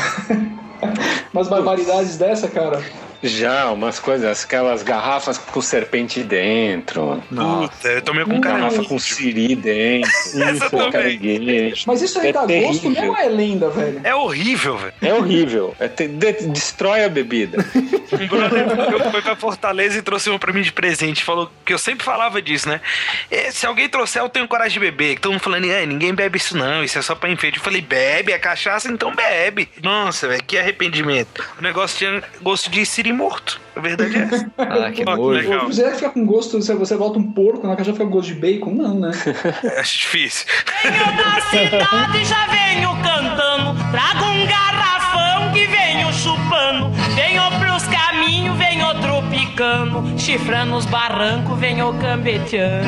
[1.33, 2.81] umas barbaridades dessa, cara?
[3.23, 7.21] Já, umas coisas, aquelas garrafas com serpente dentro.
[7.29, 8.55] Puta, eu tomei com cara.
[8.59, 10.09] Garrafa com siri dentro.
[10.41, 10.91] Essa com também.
[10.91, 11.83] caranguejo.
[11.87, 12.51] Mas isso aí É dá gosto
[12.81, 12.89] terrível.
[12.91, 14.01] mesmo ou é lenda, velho?
[14.03, 14.93] É horrível, velho.
[15.01, 15.75] É horrível.
[15.79, 17.65] É te- de- destrói a bebida.
[18.13, 21.23] Um brother meu foi pra Fortaleza e trouxe uma pra mim de presente.
[21.23, 22.79] Falou que eu sempre falava disso, né?
[23.31, 25.19] "É, Se alguém trouxer, eu tenho coragem de beber.
[25.19, 27.57] Todo mundo falando, é, ninguém bebe isso não, isso é só pra enfeite.
[27.57, 29.69] Eu falei, bebe, é cachaça, então bebe.
[29.81, 31.43] Nossa, velho, que arrependimento.
[31.57, 33.59] O negócio tinha gosto de siri morto.
[33.75, 34.45] A verdade é essa.
[34.57, 35.29] Ah, que Ó, nojo.
[35.31, 35.67] legal.
[35.67, 38.35] Você fica com gosto, você, você volta um porco, na caixa fica com gosto de
[38.39, 38.71] bacon?
[38.71, 39.11] Não, né?
[39.79, 40.45] Acho difícil.
[40.83, 43.75] Venho da cidade, já venho cantando.
[43.91, 46.89] Trago um garrafão que venho chupando.
[47.15, 50.19] Venho pros caminhos, venho tropicando.
[50.19, 52.87] Chifrando os barrancos, venho cambeteando.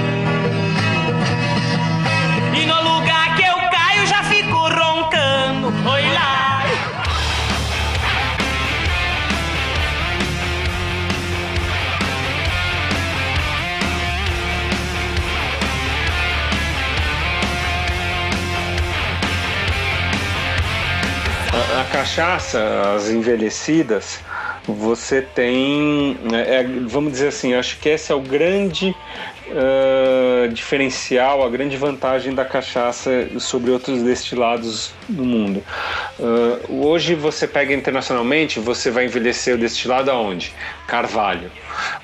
[2.54, 5.68] E no lugar que eu caio, já fico roncando.
[5.92, 6.57] Oi lá.
[21.58, 24.20] A, a cachaça, as envelhecidas,
[24.67, 26.15] você tem.
[26.32, 28.96] é, é, vamos dizer assim, acho que esse é o grande
[29.50, 35.63] ah, diferencial, a grande vantagem da cachaça sobre outros destilados no mundo.
[36.20, 40.54] Ah, hoje você pega internacionalmente, você vai envelhecer o destilado aonde?
[40.86, 41.50] Carvalho.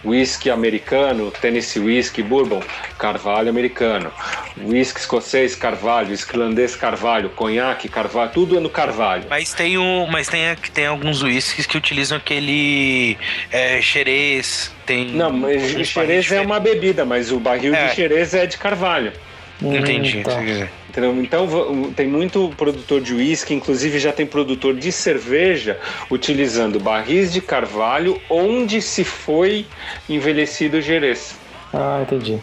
[0.03, 2.61] Whisky americano, Tennessee Whisky, Bourbon,
[2.97, 4.11] Carvalho americano.
[4.57, 6.09] Whisky escocês, Carvalho.
[6.09, 7.29] Whisky irlandês, Carvalho.
[7.29, 8.31] Conhaque, Carvalho.
[8.31, 9.25] Tudo é no Carvalho.
[9.29, 10.41] Mas tem, o, mas tem,
[10.73, 13.17] tem alguns whiskies que utilizam aquele
[13.51, 14.71] é, xerez.
[14.85, 17.87] Tem Não, mas uns xerez é uma bebida, mas o barril É.
[17.87, 19.13] de xerez é de Carvalho.
[19.61, 20.17] Entendi.
[20.19, 20.67] Hum, tá.
[20.93, 21.15] Entendeu?
[21.23, 25.79] Então tem muito produtor de uísque, inclusive já tem produtor de cerveja
[26.11, 29.65] utilizando barris de carvalho onde se foi
[30.07, 31.35] envelhecido o gerês.
[31.73, 32.37] Ah, entendi.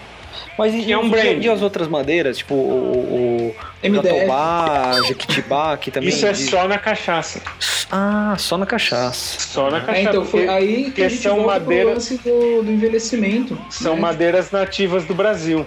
[0.58, 2.38] Mas e, Que é um e- e as outras madeiras?
[2.38, 6.08] Tipo o, o, o Jequitibá, que também...
[6.08, 7.40] Isso é diz- só na cachaça.
[7.88, 9.38] Ah, só na cachaça.
[9.40, 9.98] Só na cachaça.
[9.98, 13.56] É, então foi aí que gente são madeiras, lance do, do envelhecimento.
[13.70, 14.00] são né?
[14.00, 15.64] madeiras nativas do Brasil.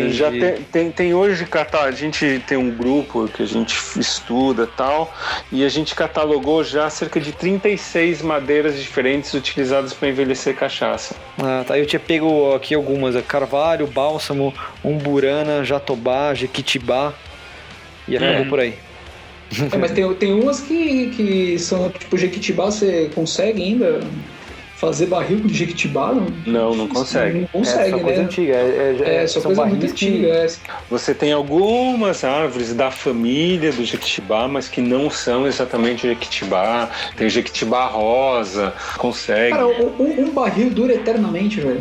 [0.00, 0.16] Entendi.
[0.16, 4.66] Já tem, tem, tem hoje catar, a gente tem um grupo que a gente estuda
[4.66, 5.14] tal,
[5.52, 11.14] e a gente catalogou já cerca de 36 madeiras diferentes utilizadas para envelhecer cachaça.
[11.38, 11.78] Ah, tá.
[11.78, 13.14] Eu tinha pego aqui algumas.
[13.14, 14.52] é Carvalho, Bálsamo,
[14.84, 17.12] Umburana, Jatobá, Jequitibá.
[18.08, 18.48] E acabou É.
[18.48, 18.74] por aí.
[19.70, 24.00] É, mas tem, tem umas que, que são tipo Jequitibá, você consegue ainda
[24.86, 26.12] fazer barril com Jequitibá?
[26.12, 27.40] Não, Não, não consegue.
[27.40, 28.24] Não consegue, é, só coisa né?
[28.24, 28.52] antiga.
[28.54, 30.26] É, é, É, só são coisa muito antiga.
[30.28, 30.46] é.
[30.90, 36.90] Você tem algumas árvores da família do jequitibá, mas que não são exatamente jequitibá.
[37.16, 39.50] Tem jequitibá rosa, consegue.
[39.50, 41.80] Cara, um, um- um barril dura eternamente, velho.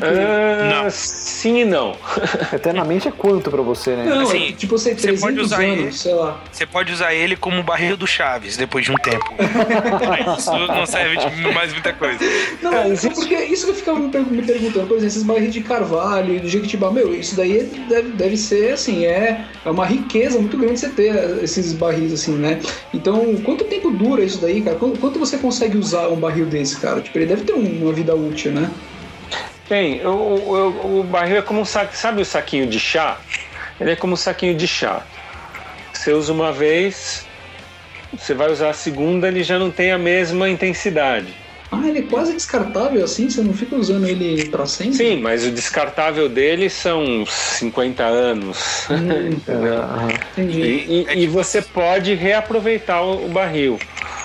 [0.00, 0.90] Ah, Não.
[0.90, 1.96] Sim e não.
[2.52, 4.04] Eternamente é quanto pra você, né?
[4.04, 5.92] Não, Assim, é, tipo, você 300 pode usar anos, ele.
[5.92, 6.42] sei lá.
[6.52, 9.24] Você pode usar ele como barril do Chaves depois de um tempo.
[10.08, 12.18] Mas isso não serve de mais muita coisa.
[12.62, 15.52] Não, é porque isso que eu ficava me per- me perguntando, por exemplo, esses barris
[15.52, 20.38] de carvalho, de jequitibá, meu, isso daí deve, deve ser, assim, é, é uma riqueza
[20.38, 22.60] muito grande você ter esses barris, assim, né?
[22.92, 24.76] Então, quanto tempo dura isso daí, cara?
[24.76, 27.00] Quanto, quanto você consegue usar um barril desse, cara?
[27.00, 28.70] Tipo, ele deve ter um- uma vida útil, né?
[29.68, 31.96] Tem, o, o, o barril é como um saco.
[31.96, 33.18] Sabe o saquinho de chá?
[33.80, 35.02] Ele é como um saquinho de chá.
[35.92, 37.26] Você usa uma vez,
[38.16, 41.34] você vai usar a segunda, ele já não tem a mesma intensidade.
[41.70, 43.28] Ah, ele é quase descartável assim?
[43.28, 44.96] Você não fica usando ele pra sempre?
[44.96, 48.86] Sim, mas o descartável dele são 50 anos.
[48.88, 49.36] Hum,
[50.30, 50.60] entendi.
[50.60, 53.80] E, e- e você pode reaproveitar o barril.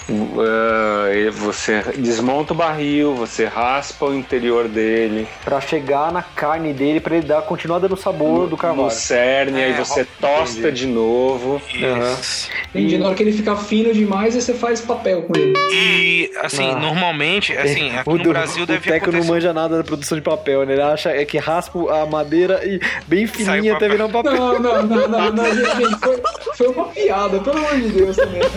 [0.10, 5.28] Uh, e você desmonta o barril, você raspa o interior dele.
[5.46, 8.84] Pra chegar na carne dele, pra ele dar, continuar dando sabor do carvalho.
[8.86, 10.82] No cerne, aí É, você ó, tosta entendi.
[10.82, 11.62] de novo.
[11.74, 12.50] Isso.
[12.74, 12.98] Entendi.
[12.98, 15.54] Na hora que ele fica fino demais, aí você faz papel com ele.
[15.74, 16.76] E, assim, Ah.
[16.80, 20.18] normalmente, assim, aqui o, no do- Brasil o deve Teco não manja nada da produção
[20.18, 20.74] de papel, né?
[20.74, 23.90] Ele acha é que raspa a madeira e bem fininha o até papel.
[23.92, 24.34] virar um papel.
[24.34, 26.22] Não, não, não, não, não, gente, foi,
[26.58, 28.40] foi uma piada, pelo amor de Deus também.
[28.42, 28.48] né?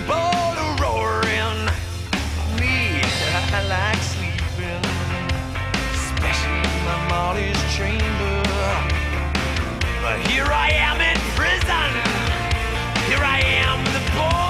[0.00, 1.66] The cannonball roaring.
[2.58, 3.02] Me,
[3.52, 4.84] I like sleeping,
[5.92, 8.42] especially in my Molly's chamber.
[10.02, 11.90] But here I am in prison.
[13.08, 14.49] Here I am with a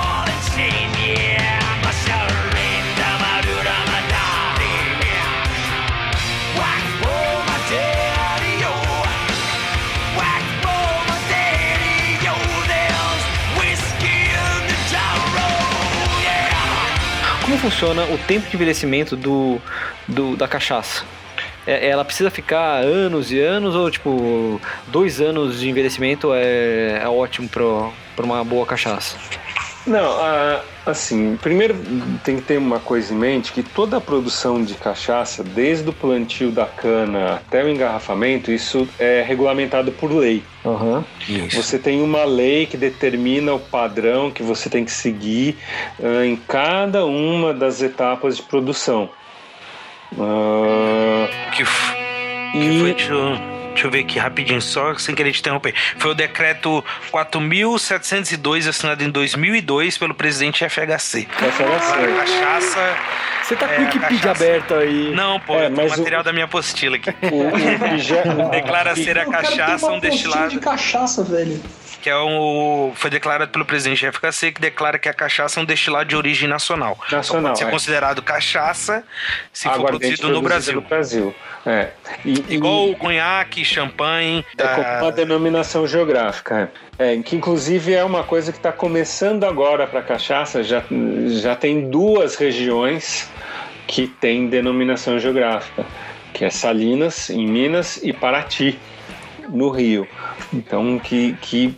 [17.50, 19.60] Como funciona o tempo de envelhecimento do,
[20.06, 21.02] do- da cachaça?
[21.66, 27.08] É- Ela precisa ficar anos e anos ou tipo dois anos de envelhecimento é, é
[27.08, 29.16] ótimo para uma boa cachaça?
[29.86, 30.14] Não,
[30.84, 31.74] assim, primeiro
[32.22, 35.92] tem que ter uma coisa em mente que toda a produção de cachaça, desde o
[35.92, 40.42] plantio da cana até o engarrafamento, isso é regulamentado por lei.
[40.64, 41.02] Aham.
[41.52, 45.56] Você tem uma lei que determina o padrão que você tem que seguir
[46.02, 49.08] ah, em cada uma das etapas de produção.
[50.18, 51.94] Ah, Que, f-
[52.52, 55.74] que e foi, eu, deixa eu ver aqui rapidinho, só sem querer te interromper.
[55.98, 61.26] Foi o decreto 4.702, assinado em 2002 pelo presidente FHC.
[61.40, 62.16] era A assim.
[62.16, 62.96] cachaça.
[63.42, 65.12] Você tá É, com o a Wikipedia aberto aí.
[65.14, 67.10] Não, pô, É, é, mas material o- da minha apostila aqui.
[67.32, 70.50] O, o Declara ser a O cachaça um destilado.
[70.50, 71.60] de cachaça, velho.
[72.00, 75.62] Que é um, foi declarado pelo presidente da FKC, que declara que a cachaça é
[75.62, 76.98] um destilado de origem nacional.
[77.10, 77.70] Nacional, Só pode ser é.
[77.70, 79.04] considerado cachaça
[79.52, 80.74] se for produzido no Brasil.
[80.76, 81.34] no Brasil.
[81.66, 81.88] É.
[82.24, 84.44] E- e- Igual o conhaque, champanhe.
[84.56, 86.72] É da- como uma denominação geográfica.
[86.98, 90.62] É, que inclusive é uma coisa que está começando agora para cachaça.
[90.62, 90.82] Já,
[91.40, 93.28] já tem duas regiões
[93.86, 95.84] que têm denominação geográfica,
[96.32, 98.78] que é Salinas, em Minas, e Paraty,
[99.48, 100.06] no Rio.
[100.52, 101.74] Então, que, que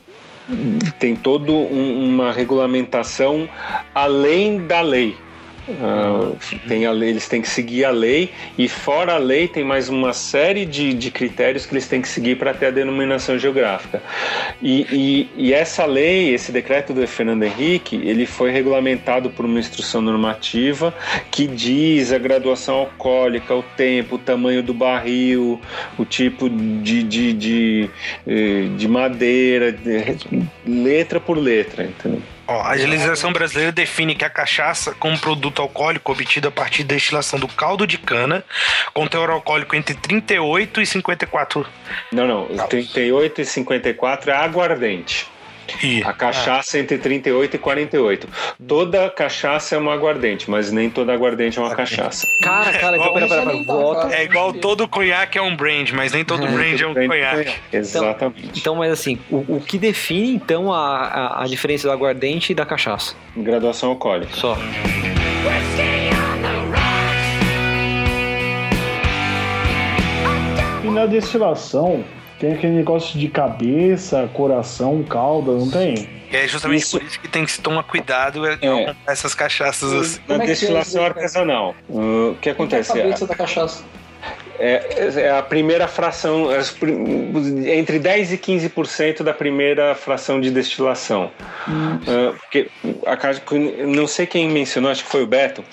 [0.98, 3.48] tem toda uma regulamentação
[3.94, 5.16] além da lei.
[5.68, 6.32] Ah,
[6.66, 9.88] tem a lei, eles têm que seguir a lei e fora a lei tem mais
[9.88, 14.02] uma série de, de critérios que eles têm que seguir para ter a denominação geográfica.
[14.60, 19.60] E, e- e essa lei, esse decreto do Fernando Henrique, ele foi regulamentado por uma
[19.60, 20.92] instrução normativa
[21.30, 25.60] que diz a graduação alcoólica, o tempo, o tamanho do barril,
[25.96, 27.90] o tipo de, de, de,
[28.26, 30.18] eh, de madeira, de-
[30.66, 32.20] letra por letra, entendeu?
[32.52, 36.94] Ó, a legislação brasileira define que a cachaça, como produto alcoólico obtido a partir da
[36.94, 38.44] destilação do caldo de cana,
[38.92, 41.66] com teor alcoólico entre 38 e 54.
[42.12, 42.68] Não, não.
[42.68, 45.31] 38 e 54 é aguardente.
[45.82, 48.28] E, A cachaça é entre 38 e 48.
[48.66, 52.26] Toda cachaça é uma aguardente, mas nem toda aguardente é uma cachaça.
[52.42, 54.14] Cara, cara, então pera, pera, pera, volta.
[54.14, 57.54] é igual todo conhaque é um brand, mas nem todo brand é um conhaque.
[57.72, 58.60] Exatamente.
[58.60, 62.54] Então, mas assim, o, o que define então a, a, a diferença do aguardente e
[62.54, 63.14] da cachaça?
[63.36, 64.34] Graduação alcoólica.
[64.34, 64.56] Só.
[70.84, 72.04] E na destilação,
[72.42, 75.94] tem aquele negócio de cabeça, coração, cauda, não tem?
[76.28, 78.94] E é justamente Isso- por isso que tem que se tomar cuidado é, É.
[79.06, 80.20] essas cachaças assim.
[80.26, 81.06] Na é que é destilação isso, cara?
[81.20, 82.92] artesanal, uh, o que A acontece?
[82.92, 83.84] cabeça da cachaça.
[84.64, 86.46] É, é a primeira fração,
[86.78, 91.32] prim- entre 10 e 15% da primeira fração de destilação.
[91.66, 92.68] Ah, porque
[93.04, 93.16] a,
[93.86, 95.64] não sei quem mencionou, acho que foi o Beto,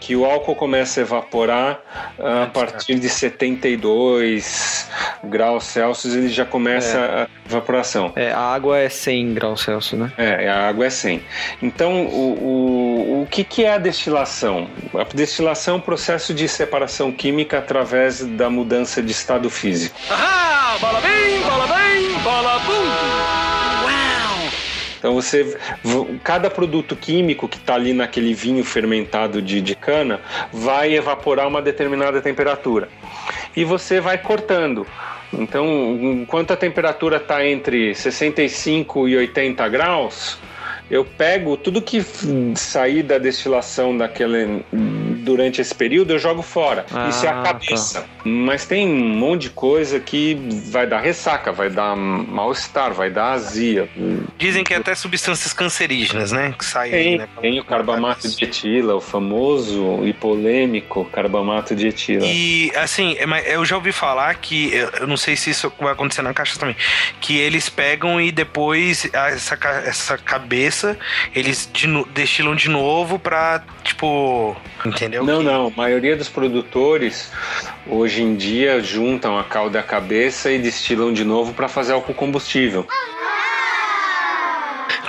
[0.00, 1.80] que o álcool começa a evaporar
[2.18, 4.88] ah, a partir de 72
[5.24, 8.12] graus Celsius, ele já começa a evaporação.
[8.16, 10.12] É, a água é 100 graus Celsius, né?
[10.16, 11.22] É, a água é 100.
[11.62, 12.32] Então, o,
[13.18, 14.66] o, o que, que é a destilação?
[14.94, 19.98] A destilação é um processo de separação química através da mudança de estado físico.
[20.10, 20.78] Ahá!
[20.78, 22.72] Bola bem, bola bem, bola bum!
[23.84, 24.50] Uau!
[24.98, 25.58] Então, você,
[26.22, 30.20] cada produto químico que está ali naquele vinho fermentado de, de cana
[30.52, 32.88] vai evaporar uma determinada temperatura.
[33.56, 34.86] E você vai cortando.
[35.32, 35.66] Então,
[36.00, 40.38] enquanto a temperatura está entre 65 e 80 graus,
[40.90, 42.04] eu pego tudo que
[42.56, 44.64] sair da destilação daquele,
[45.30, 46.84] durante esse período, eu jogo fora.
[46.92, 48.04] Ah, Isso é a cabeça.
[48.24, 50.34] Mas tem um monte de coisa que
[50.70, 53.88] vai dar ressaca, vai dar mal-estar, vai dar azia.
[54.36, 56.52] Dizem que é até substâncias cancerígenas, né?
[56.58, 57.28] Que saem aí, Tem, né?
[57.40, 62.26] tem o carbamato de etila, o famoso e polêmico carbamato de etila.
[62.26, 65.92] E assim, é, mas eu já ouvi falar que, eu não sei se isso vai
[65.92, 66.76] acontecer na caixa também,
[67.20, 70.98] que eles pegam e depois essa, essa cabeça
[71.34, 71.70] eles
[72.12, 75.19] destilam de novo pra, tipo, entendeu?
[75.24, 75.66] Não, Que- não.
[75.68, 77.32] A maioria dos produtores
[77.86, 81.92] hoje em dia juntam a cauda e a cabeça e destilam de novo para fazer
[81.92, 82.86] álcool combustível.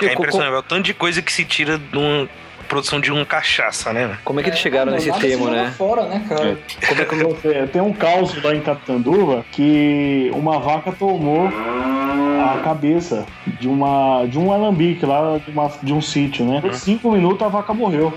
[0.00, 2.28] É impressionante, é o tanto de coisa que se tira de uma
[2.68, 4.18] produção de uma cachaça, né?
[4.24, 5.74] Como é que eles chegaram Não, nesse joga né?
[5.76, 6.58] fora, né, cara?
[6.88, 7.66] Como é que você...
[7.72, 13.26] Tem um caos lá em Capitanduva que uma vaca tomou a cabeça
[13.60, 16.60] de uma de um alambique lá de, uma- de um sítio, né?
[16.60, 18.12] Por cinco minutos a vaca morreu.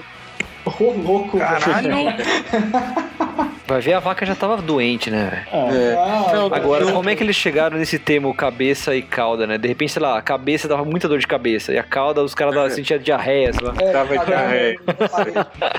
[0.66, 1.96] Ô, louco, Caralho!
[3.68, 5.46] Vai ver, a vaca já tava doente, né?
[5.52, 5.76] velho?
[5.76, 5.96] É.
[5.98, 9.58] Ah, Agora, como é que eles chegaram nesse termo cabeça e cauda, né?
[9.58, 12.36] De repente, sei lá, a cabeça dava muita dor de cabeça e a cauda, os
[12.36, 13.74] caras davam- sentiam diarreia, sei lá.
[13.80, 14.80] é, Tava diarreia.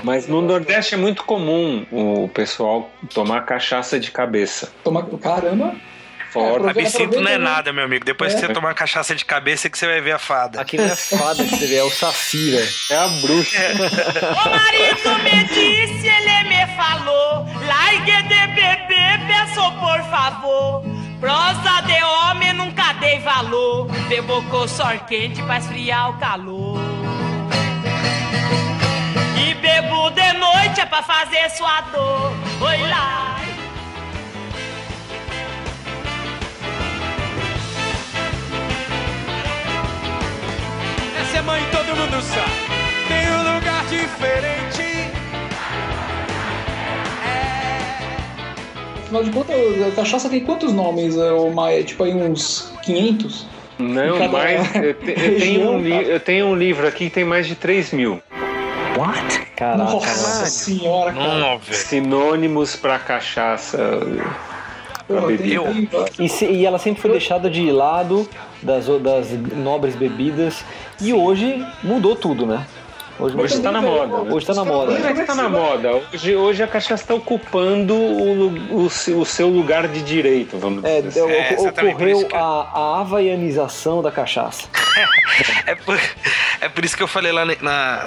[0.03, 4.69] Mas no Nordeste é muito comum o pessoal tomar cachaça de cabeça.
[4.83, 5.03] Toma...
[5.21, 5.73] Caramba.
[6.31, 6.69] Fora.
[6.71, 7.43] Absinto não é né?
[7.43, 8.03] nada, meu amigo.
[8.05, 8.47] Depois que É.
[8.47, 10.59] você tomar cachaça de cabeça que você vai ver a fada.
[10.61, 12.69] Aqui não é fada que você vê, é o saci, velho.
[12.91, 13.57] É a bruxa.
[14.45, 20.83] O marido me disse, ele me falou Largue de beber, peço por favor
[21.19, 26.77] Prosa de homem nunca dei valor Bebo com sor quente pra esfriar o calor
[29.35, 33.35] E bebo de noite é pra fazer sua dor Oi lá
[41.37, 42.51] é mãe, todo mundo sabe.
[43.07, 45.11] Tem um lugar diferente.
[49.03, 49.57] Afinal de contas,
[49.87, 51.83] a cachaça tem quantos nomes, é, o Maia?
[51.83, 53.45] Tipo aí uns 500?
[53.79, 57.11] Não, Cada mas eu, te- eu tenho um li- eu tenho um livro aqui que
[57.11, 58.21] tem mais de 3 mil.
[59.55, 61.37] Caraca, Nossa senhora, cara.
[61.39, 61.61] Não.
[61.71, 63.77] Sinônimos pra cachaça.
[65.07, 65.61] Bebida.
[66.15, 68.27] tem- E, se- e ela sempre foi deixada de lado
[68.61, 70.63] das, das nobres bebidas.
[71.01, 72.65] E hoje mudou tudo, né?
[73.19, 74.23] Hoje, Hoje tá na moda.
[74.23, 74.31] né?
[74.31, 74.91] Hoje tá na moda.
[74.91, 76.01] Hoje é que tá na moda.
[76.13, 81.01] Hoje, hoje a cachaça está ocupando o, o o seu lugar de direito, vamos É,
[81.01, 81.65] dizer assim.
[81.65, 84.67] É, ocorreu isso que- a, a havaianização da cachaça.
[85.67, 85.99] É por,
[86.61, 88.05] é por isso que eu falei lá na, na-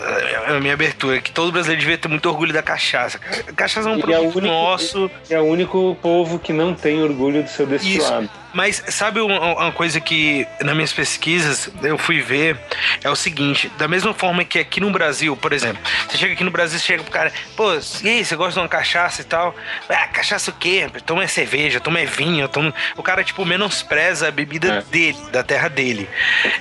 [0.55, 3.21] na minha abertura que todo brasileiro devia ter muito orgulho da cachaça.
[3.47, 5.11] A cachaça é um E é o produto único- nosso.
[5.29, 8.29] É o único povo que não tem orgulho do seu destilado.
[8.53, 12.59] Mas sabe uma, uma coisa que nas minhas pesquisas eu fui ver?
[13.03, 16.45] É o seguinte: da mesma forma que aqui no Brasil, por exemplo, você chega aqui
[16.45, 17.71] no Brasil, você chega pro cara, pô,
[18.03, 19.55] e aí, você gosta de uma cachaça e tal?
[19.89, 20.89] Ah, cachaça o quê?
[21.07, 22.75] Toma é cerveja, toma é vinho, toma...
[22.97, 24.83] o cara, tipo, menospreza a bebida É.
[24.91, 26.09] dele, da terra dele.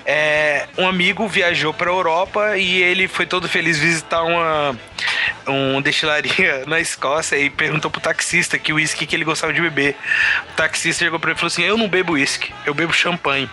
[0.05, 4.77] É, um amigo viajou pra Europa e ele foi todo feliz visitar uma
[5.47, 9.61] um destilaria na Escócia e perguntou pro taxista que o uísque que ele gostava de
[9.61, 9.95] beber.
[10.51, 13.49] O taxista chegou pra ele e falou assim: Eu não bebo uísque, eu bebo champanhe.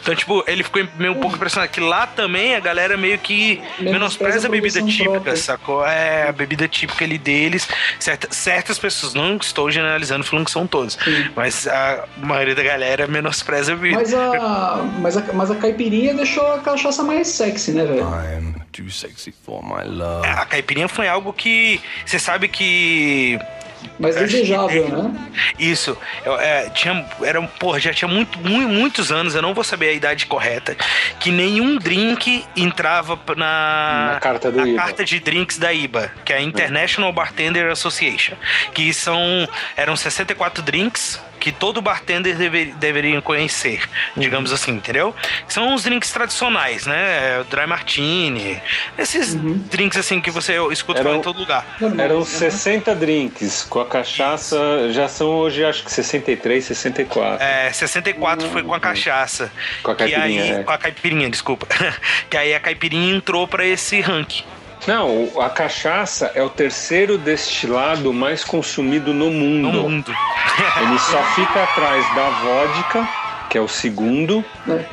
[0.00, 3.60] Então, tipo, ele ficou meio um pouco impressionado que lá também a galera meio que
[3.78, 5.36] Menospreza a bebida típica, própria.
[5.36, 5.86] sacou?
[5.86, 7.68] É a bebida típica ali deles.
[7.98, 10.96] Certa- certas pessoas, não estou generalizando, falando que são todos,
[11.36, 13.96] mas a maioria da galera menospreza a bebida.
[14.00, 18.00] Mas a, mas, a, mas a caipirinha deixou a cachaça mais sexy, né, velho?
[18.02, 20.26] I'm too sexy for my love.
[20.26, 23.38] A caipirinha foi algo que você sabe que
[23.80, 25.14] Que desejável, tem- né?
[25.58, 29.62] Isso, eu, é, tinha, era, porra, já tinha muito, mu- muitos anos, eu não vou
[29.64, 30.74] saber a idade correta,
[31.18, 36.36] que nenhum drink entrava na, Na carta na carta de drinks da IBA, que é
[36.36, 38.34] a International Bartender Association,
[38.74, 43.80] que são, eram 64 drinks que todo bartender deve, deveria conhecer,
[44.16, 45.14] digamos assim, entendeu?
[45.48, 47.36] São os drinks tradicionais, né?
[47.36, 48.60] É, o Dry Martini,
[48.98, 51.64] esses drinks assim que você escuta Eram- em todo lugar.
[51.98, 52.24] Eram né?
[52.26, 53.64] 60 drinks.
[53.68, 57.42] Com a cachaça já são hoje acho que 63, 64.
[57.42, 59.50] É, 64 foi com a cachaça.
[59.82, 60.62] Com a Que caipirinha, aí, é.
[60.62, 61.66] Com a caipirinha, desculpa.
[62.28, 64.44] que aí a caipirinha entrou pra esse ranking.
[64.86, 69.72] Não, o- a cachaça é o terceiro destilado mais consumido no mundo.
[69.72, 70.14] No mundo.
[70.82, 73.06] Ele só fica atrás da vodka,
[73.48, 74.44] que é o segundo,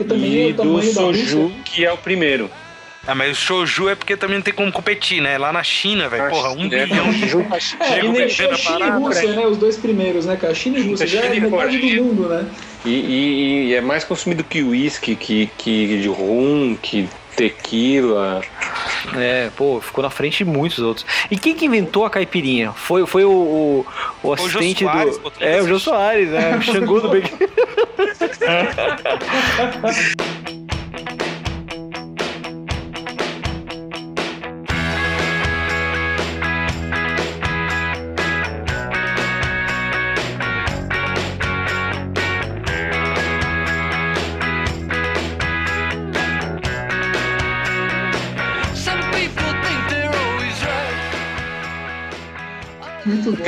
[0.07, 2.49] também e o do soju, que é o primeiro.
[3.09, 5.38] Ah, mas o shouju é porque também não tem como competir, né?
[5.38, 8.57] Lá na China, velho, porra, um É, bilhão de É, China China tem e- China
[8.57, 9.47] China e Rússia, né?
[9.47, 10.53] Os dois primeiros, né, cara?
[10.53, 12.45] China e Rússia já é metade do mundo, né?
[12.83, 17.07] E, e- e é mais consumido que uísque, que, que de rum, que
[17.38, 18.41] tequila.
[19.15, 21.05] É, pô, ficou na frente de muitos outros.
[21.31, 22.73] E quem que inventou a caipirinha?
[22.73, 23.85] Foi, foi o, o,
[24.23, 25.31] o assistente Soares, do.
[25.39, 26.57] É, o Jô Soares, né?
[26.57, 27.31] O Xangô do Big.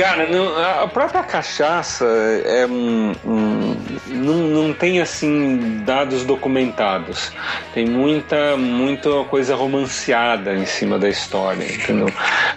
[0.00, 2.06] Cara, não- a própria cachaça
[2.46, 3.76] é um, um-
[4.06, 7.30] não, não tem assim dados documentados.
[7.74, 12.06] Tem muita, muita coisa romanceada em cima da história, entendeu?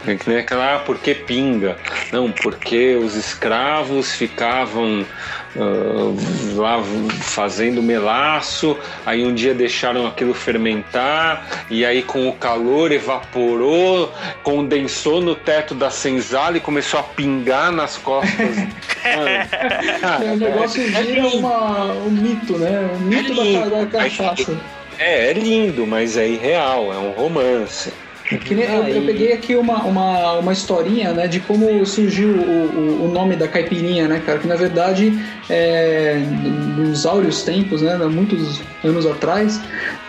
[0.08, 1.78] É que nem aquela, ah, por que pinga?
[2.14, 5.06] Não, porque os escravos ficavam
[6.56, 6.82] lá
[7.22, 15.22] fazendo melaço, aí um dia deixaram aquilo fermentar, e aí com o calor evaporou, condensou
[15.22, 18.34] no teto da senzala e começou a pingar nas costas.
[19.04, 19.30] Mano,
[20.26, 21.38] É, o negócio é vira lindo.
[21.38, 22.90] uma, um mito, né?
[22.94, 23.70] Um mito da, lindo.
[23.70, 24.58] da cachaça.
[24.98, 27.92] É, é lindo, mas é irreal, é um romance.
[28.38, 33.02] Que nem- eu, eu peguei aqui uma, uma, uma historinha, né, de como surgiu o,
[33.02, 34.40] o, o nome da caipirinha, né, cara?
[34.40, 35.18] Que na verdade,
[35.50, 36.18] é,
[36.78, 39.60] nos áureos tempos, né, há muitos anos atrás,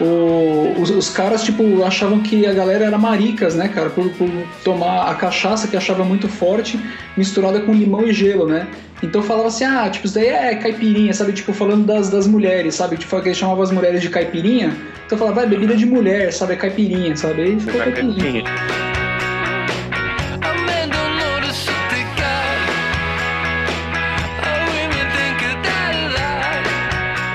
[0.01, 3.91] o- os, os caras, tipo, achavam que a galera era maricas, né, cara?
[3.91, 4.29] Por, por
[4.65, 6.79] tomar a cachaça que achava muito forte,
[7.17, 8.67] misturada com limão e gelo, né?
[9.03, 11.33] Então falava assim, ah, tipo, isso daí é caipirinha, sabe?
[11.33, 12.97] Tipo, falando das, das mulheres, sabe?
[12.97, 14.77] Tipo, que eles chamavam as mulheres de caipirinha.
[15.07, 16.55] Então falava, vai, bebida de mulher, sabe?
[16.55, 17.43] É caipirinha, sabe?
[17.43, 18.45] Aí ficou caipirinha.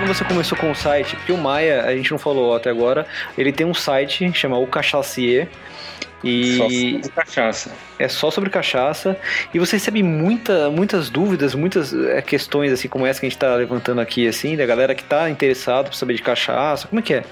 [0.08, 3.06] Você começou com o site, porque o Maia, a gente não falou até agora,
[3.38, 5.48] ele tem um site chamado O Cachacier.
[6.24, 7.72] E Só de cachaça.
[7.98, 9.18] é só sobre cachaça.
[9.54, 13.38] E você recebe muita, muitas dúvidas, muitas eh, questões assim como essa que a gente
[13.40, 16.88] tá levantando aqui, assim, da galera que tá interessado pra saber de cachaça.
[16.88, 17.24] Como é que é?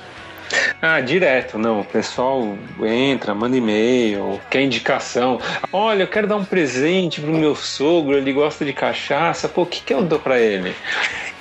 [0.82, 1.82] Ah, direto, não.
[1.82, 5.42] O pessoal entra, manda e-mail, quer indicação.
[5.74, 9.50] Olha, eu quero dar um presente pro meu sogro, ele gosta de cachaça.
[9.50, 10.74] Pô, o que, que eu dou pra ele?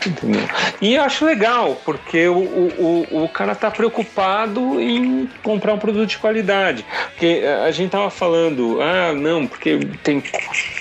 [0.05, 0.42] Entendeu?
[0.80, 5.78] E eu acho legal, porque o, o, o, o cara tá preocupado em comprar um
[5.78, 6.84] produto de qualidade.
[7.11, 10.22] Porque eh, a gente tava falando, ah, não, porque tem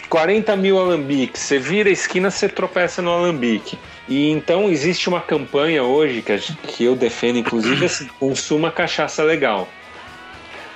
[0.09, 1.41] 40 mil alambiques.
[1.41, 3.77] Você vira a esquina, você tropeça no alambique.
[4.07, 6.37] E então existe uma campanha hoje que,
[6.67, 9.67] que eu defendo, inclusive, assim, consuma cachaça legal.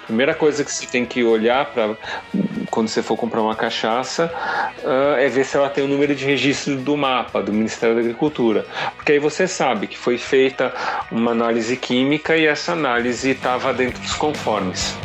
[0.10, 1.95] Primeira coisa que você tem que olhar para
[2.72, 4.34] quando você for comprar uma cachaça
[4.84, 8.01] ah, é ver se ela tem o número de registro do mapa do Ministério da
[8.01, 10.74] Agricultura, porque aí você sabe que foi feita
[11.12, 14.97] uma análise química e essa análise estava dentro dos conformes.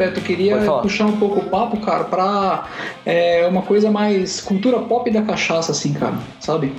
[0.00, 2.64] Beto, eu queria puxar um pouco o papo, cara, pra
[3.04, 6.72] é, uma coisa mais cultura pop da cachaça, assim, cara, sabe?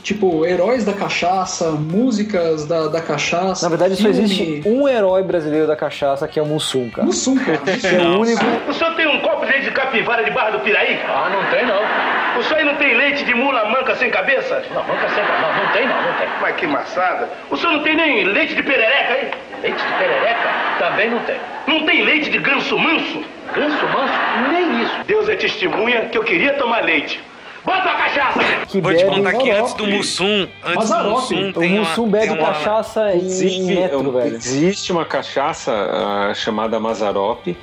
[0.00, 3.66] Tipo, heróis da cachaça, músicas da, da cachaça.
[3.66, 4.22] Na verdade, só filme.
[4.22, 7.04] existe um herói brasileiro da cachaça que é o Mussum, cara.
[7.04, 7.58] Mussum, cara.
[7.82, 8.44] É o único.
[8.68, 11.00] O senhor tem um copo de capivara de Barra do Piraí?
[11.04, 12.17] Ah, não tem não.
[12.36, 14.62] O senhor aí não tem leite de mula manca sem cabeça?
[14.72, 15.40] Não, manca sem cabeça.
[15.40, 16.28] Não, não tem não, não tem.
[16.40, 17.28] Mas que maçada.
[17.50, 19.30] O senhor não tem nem leite de perereca aí?
[19.62, 20.48] Leite de perereca?
[20.78, 21.36] Também não tem.
[21.66, 23.24] Não tem leite de ganso manso?
[23.54, 24.14] Ganso manso?
[24.52, 24.94] Nem isso.
[25.06, 27.20] Deus é testemunha que eu queria tomar leite.
[27.64, 28.38] Bota a cachaça!
[28.68, 29.16] Que Vou te bebe.
[29.16, 32.46] contar que antes do Mussum, antes do Mussum O tem uma, Mussum bebe tem uma-
[32.52, 34.34] cachaça em, em Inclusive, metro, velho.
[34.36, 37.56] existe uma cachaça ah, chamada Mazzaropi,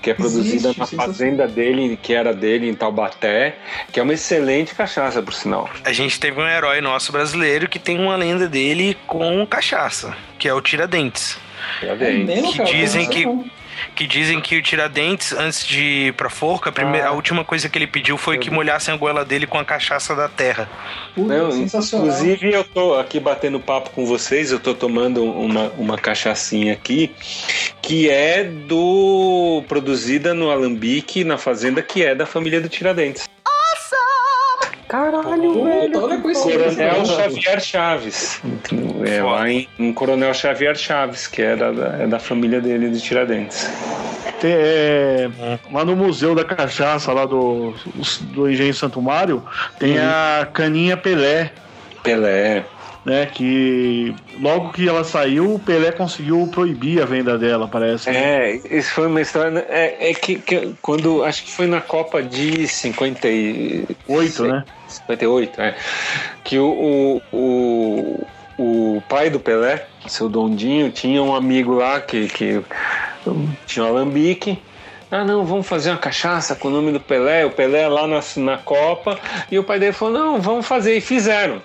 [0.00, 3.56] que é produzida Existe, na fazenda dele, que era dele em Taubaté,
[3.92, 5.68] que é uma excelente cachaça, por sinal.
[5.84, 10.48] A gente teve um herói nosso brasileiro que tem uma lenda dele com cachaça, que
[10.48, 11.38] é o Tiradentes.
[11.80, 12.70] Já É mesmo, Que cara?
[12.70, 13.44] dizem que- não.
[13.94, 17.10] Que dizem que o Tiradentes, antes de ir pra forca, a, primeira, Ah.
[17.10, 20.14] a última coisa que ele pediu foi que molhassem a goela dele com a cachaça
[20.14, 20.68] da terra.
[21.14, 22.06] Puta, Não, sensacional.
[22.06, 27.10] inclusive, eu tô aqui batendo papo com vocês, eu tô tomando uma, uma cachaçinha aqui,
[27.80, 29.62] que é do.
[29.68, 33.28] produzida no Alambique, na fazenda, que é da família do Tiradentes.
[34.92, 36.02] Caralho, Puta, velho.
[36.04, 36.86] olha a coincidência.
[36.90, 38.42] Coronel Xavier Chaves.
[39.06, 43.00] É lá em, em Coronel Xavier Chaves, que era da, é da família dele, do
[43.00, 43.70] Tiradentes.
[44.38, 45.30] Tem, é,
[45.72, 47.72] lá no Museu da Cachaça, lá do,
[48.34, 49.42] do Engenho Santo Mário,
[49.78, 51.50] tem a caninha Pelé,
[52.02, 52.62] Pelé.
[53.06, 53.24] né?
[53.32, 58.10] Que logo que ela saiu, o Pelé conseguiu proibir a venda dela, parece.
[58.10, 59.52] É, isso foi uma história.
[59.52, 59.64] né?
[59.70, 61.24] É, é que, que quando.
[61.24, 64.64] Acho que foi na Copa de 58, Oito, né?
[64.92, 65.76] 58, é.
[66.44, 68.26] Que o, o,
[68.58, 72.62] o, o pai do Pelé, seu Dondinho, tinha um amigo lá que, que
[73.66, 74.58] tinha um alambique.
[75.10, 78.20] Ah, não, vamos fazer uma cachaça com o nome do Pelé, o Pelé lá na,
[78.36, 79.18] na Copa.
[79.50, 80.96] E o pai dele falou: não, vamos fazer.
[80.96, 81.60] E fizeram.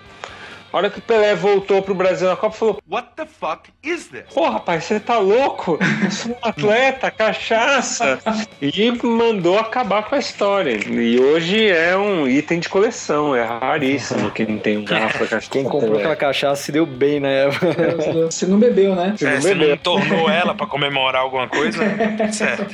[0.71, 4.07] A hora que o Pelé voltou pro Brasil na Copa, falou: What the fuck is
[4.07, 4.23] this?
[4.33, 5.79] Pô, rapaz, você tá louco?
[6.03, 8.19] Eu sou um atleta, cachaça.
[8.61, 10.77] E mandou acabar com a história.
[10.87, 15.51] E hoje é um item de coleção, é raríssimo quem tem um garrafa de cachaça.
[15.51, 18.25] Quem comprou aquela cachaça se deu bem na época.
[18.25, 19.15] Você não bebeu, né?
[19.21, 21.81] É, você não tornou ela pra comemorar alguma coisa?
[22.31, 22.67] Certo.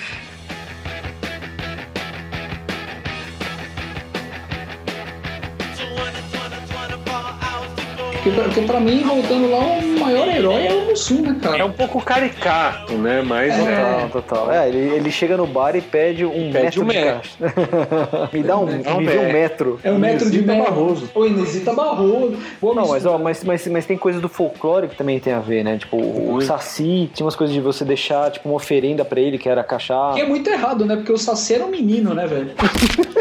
[8.23, 11.57] Porque, pra- porque pra mim, voltando lá, o maior herói é o Mussum, né, cara?
[11.57, 13.21] É um pouco caricato, né?
[13.21, 14.51] Mas Total, total.
[14.51, 17.29] É, ele, ele chega no bar e pede um Pede metro um de metro.
[18.31, 19.33] me dá um, me dê um é.
[19.33, 19.77] metro.
[19.83, 21.09] É o metro de Inesita Barroso.
[21.13, 22.37] Ô, Inesita Barroso.
[22.61, 25.65] Não, mas, ó, mas, mas, mas tem coisa do folclore que também tem a ver,
[25.65, 25.77] né?
[25.77, 29.37] Tipo, o, o Saci tinha umas coisas de você deixar, tipo, uma oferenda pra ele,
[29.37, 30.15] que era cachaça.
[30.15, 30.95] Que é muito errado, né?
[30.95, 32.51] Porque o Saci era um menino, né, velho?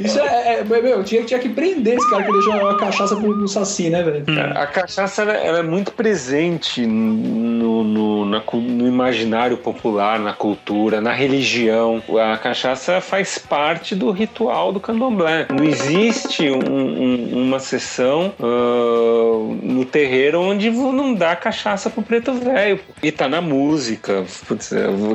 [0.00, 3.34] Isso é, é- Meu, tinha, tinha que prender esse cara que deixou a cachaça pro,
[3.36, 4.24] pro Saci, né, velho?
[4.56, 11.00] A cachaça ela, ela é muito presente no, no, na no imaginário popular, na cultura,
[11.00, 12.02] na religião.
[12.32, 15.46] A cachaça faz parte do ritual do candomblé.
[15.50, 22.32] Não existe um- um- uma sessão ah, no terreiro onde não dá cachaça pro preto
[22.34, 22.80] velho.
[23.02, 24.24] E tá na música.
[24.46, 24.70] Putz,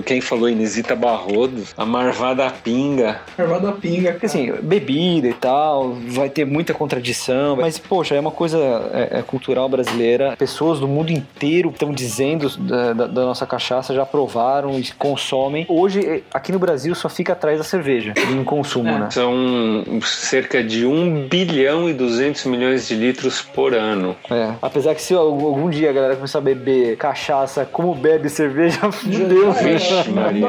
[0.06, 3.20] quem falou Inesita Barrodo, a Marvada Pinga.
[3.38, 4.12] Armada pinga.
[4.12, 8.58] Porque assim, bebida e tal, vai ter muita contradição, mas poxa, é uma coisa
[8.94, 10.36] é, é cultural brasileira.
[10.38, 15.66] Pessoas do mundo inteiro estão dizendo da, da- da nossa cachaça, já provaram e consomem.
[15.70, 19.00] Hoje, eh, aqui no Brasil, só fica atrás da cerveja em consumo, É.
[19.00, 19.08] né?
[19.12, 19.34] São
[20.04, 24.16] cerca de 1 bilhão e 200 milhões de litros por ano.
[24.30, 24.52] É.
[24.62, 29.52] Apesar que se algum dia a galera começar a beber cachaça como bebe cerveja, fudeu.
[29.52, 30.48] Vixe, Maria.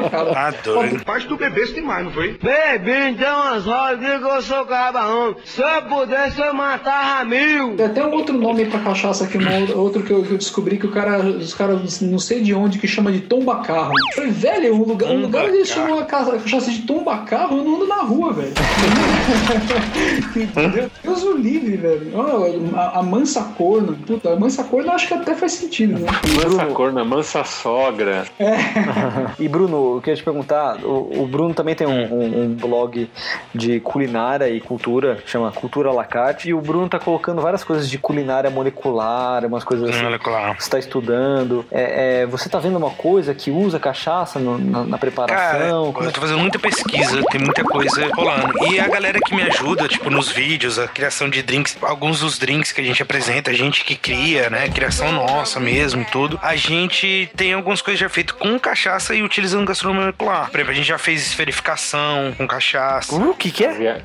[0.63, 1.03] Doido.
[1.05, 2.37] Parte do bebê tem mais, não foi?
[2.41, 5.35] Baby, então as rodas eu sou cabarrão.
[5.43, 7.75] Se eu pudesse, eu matava mil.
[7.75, 10.77] Tem até um outro nome pra cachaça aqui, um outro que eu, que eu descobri
[10.77, 13.91] que o cara, os caras não sei de onde que chama de tombacarro.
[13.97, 16.83] Eu falei, velho, um lugar, um lugar onde eles chamam a ca- a cachaça de
[16.83, 18.53] tombacarro, eu não ando na rua, velho.
[20.35, 20.89] Entendeu?
[21.03, 22.11] Deus o livre, velho.
[22.15, 23.97] Ó, a, a mansa corna.
[24.05, 26.07] Puta, a mansa corna eu acho que até faz sentido, né?
[26.43, 28.25] Mansa corna, mansa sogra.
[29.39, 33.08] E Bruno, eu queria te perguntar, o, o Bruno também tem um, um- um blog
[33.53, 37.97] de culinária e cultura, chama Cultura Lacarte, e o Bruno tá colocando várias coisas de
[37.97, 39.99] culinária molecular, umas coisas assim.
[40.29, 40.53] Lá.
[40.53, 41.65] Você está estudando.
[41.71, 45.93] É, é, você tá vendo uma coisa que usa cachaça no- na, na Cara, preparação?
[46.01, 48.53] É eu tô fazendo muita pesquisa, tem muita coisa rolando.
[48.71, 52.37] E a galera que me ajuda, tipo, nos vídeos, a criação de drinks, alguns dos
[52.37, 54.67] drinks que a gente apresenta, a gente que cria, né?
[54.69, 56.39] Criação nossa mesmo tudo.
[56.41, 60.49] A gente tem algumas coisas já feitas com cachaça e utilizando gastronomia molecular.
[60.49, 62.98] Por exemplo, a gente já fez esferificação com cachaça.
[63.09, 63.67] Uh, o que que é?
[63.69, 64.01] Caviar,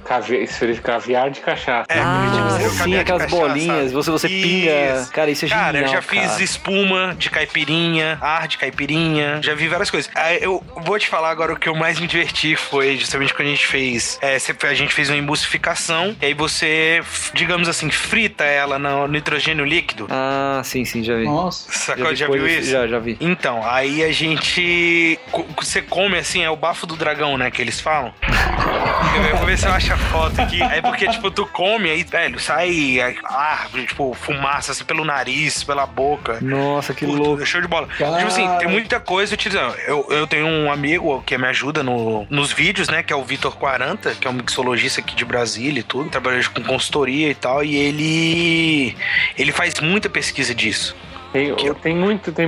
[0.82, 1.86] caviar, de cachaça.
[1.88, 3.92] É, Ah, tipo, sim, aquelas cachaça, bolinhas, sabe?
[3.92, 5.09] você, você pinga.
[5.12, 6.42] Cara, isso é genial, Cara, eu já fiz cara.
[6.42, 10.11] espuma de caipirinha, ar de caipirinha, já vi várias coisas.
[10.40, 13.51] Eu vou te falar agora o que eu mais me diverti foi justamente quando a
[13.51, 14.18] gente fez.
[14.22, 14.36] é,
[14.68, 20.07] a gente fez uma emulsificação, e aí você, digamos assim, frita ela no nitrogênio líquido.
[20.11, 21.24] Ah, sim, sim, já vi.
[21.24, 21.70] Nossa.
[21.72, 22.09] Sacou?
[22.11, 22.70] vi Já, viu isso?
[22.70, 23.16] Já, já vi.
[23.20, 25.18] Então, aí a gente.
[25.57, 27.51] Você come assim, é o bafo do dragão, né?
[27.51, 28.12] Que eles falam.
[29.30, 30.62] Eu vou ver se eu acho a foto aqui.
[30.62, 35.87] Aí porque, tipo, tu come, aí, velho, sai ar, tipo, fumaça assim pelo nariz, pela
[35.87, 36.39] boca.
[36.41, 37.47] Nossa, que Puta, louco.
[37.47, 37.87] Show de bola.
[37.99, 38.16] Cara.
[38.16, 39.74] Tipo assim, tem muita coisa utilizando.
[39.87, 43.03] Eu, eu tenho um amigo que me ajuda no, nos vídeos, né?
[43.03, 46.11] Que é o Vitor 40, que é um mixologista aqui de Brasília e tudo.
[46.11, 47.64] Trabalha com consultoria e tal.
[47.64, 48.97] E ele.
[49.39, 50.97] Ele faz muita pesquisa disso.
[51.35, 52.47] Tem, tem muito, tem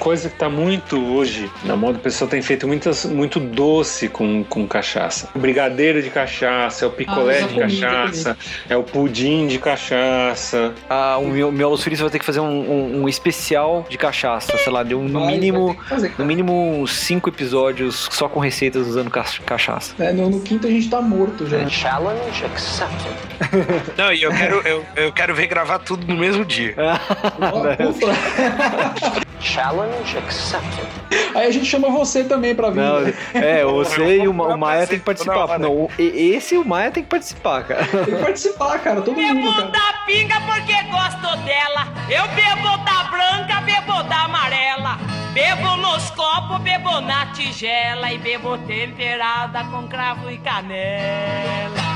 [0.00, 1.96] coisa que tá muito hoje na moda.
[1.96, 5.28] O pessoal tem feito muitas, muito doce com, com cachaça.
[5.32, 8.36] O brigadeiro de cachaça, é o picolé Ah, de já cachaça,
[8.68, 10.74] é o pudim de cachaça.
[10.90, 14.72] Ah, o meu, meu vai ter que fazer um, um- um especial de cachaça, sei
[14.72, 15.74] lá, de um- no Vai, mínimo.
[15.74, 16.12] vai fazer.
[16.18, 19.94] No mínimo cinco episódios só com receitas usando ca- cachaça.
[20.02, 21.64] É, no, no quinto a gente tá morto já.
[21.68, 23.14] Challenge accepted.
[23.96, 26.74] Não, e eu quero, eu, eu quero ver gravar tudo no mesmo dia.
[27.40, 28.15] Ó, ufa.
[29.40, 30.86] Challenge accepted.
[31.34, 32.80] Aí a gente chama você também pra vir.
[32.80, 32.98] Não,
[33.34, 35.58] é, você e o, o Maia tem que participar.
[35.58, 37.84] Não, o- e- esse e o Maia tem que participar, cara.
[37.84, 39.02] Tem que participar, cara.
[39.02, 41.86] Todo mundo, Bebo da pinga porque gosto dela.
[42.08, 44.98] Eu bebo da branca, bebo da amarela.
[45.32, 48.10] Bebo nos copos, bebo na tigela.
[48.12, 51.86] E bebo temperada com cravo e canela.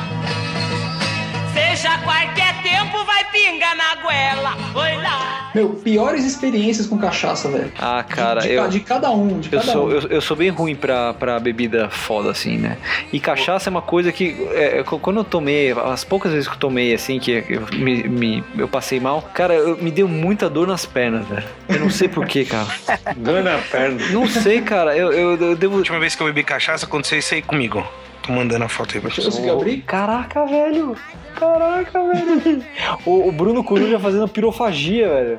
[1.61, 4.57] Seja qualquer tempo, vai pinga na goela.
[4.75, 5.51] Oi lá.
[5.55, 7.71] Meu, piores experiências com cachaça, velho.
[7.79, 8.69] Ah, cara, de, de eu.
[8.69, 9.91] de cada um, de Eu cada sou, um.
[9.91, 12.77] eu, eu sou bem ruim pra, pra bebida foda, assim, né?
[13.13, 16.55] E cachaça é uma coisa que, é, qu- quando eu tomei, as poucas vezes que
[16.55, 20.49] eu tomei, assim, que eu, me, me- eu passei mal, cara, eu- me deu muita
[20.49, 21.45] dor nas pernas, velho.
[21.69, 22.69] Eu não sei porquê, cara.
[23.17, 23.99] Dor na perna.
[24.11, 25.75] Não sei, cara, eu, eu, eu devo.
[25.75, 27.85] A última vez que eu bebi cachaça aconteceu isso aí comigo.
[28.23, 29.27] Tô mandando a foto aí pra vocês.
[29.27, 29.83] conseguir abrir?
[29.83, 30.97] Caraca, velho!
[31.35, 32.65] Caraca, velho!
[33.07, 35.39] o, o Bruno Coruja fazendo pirofagia, velho.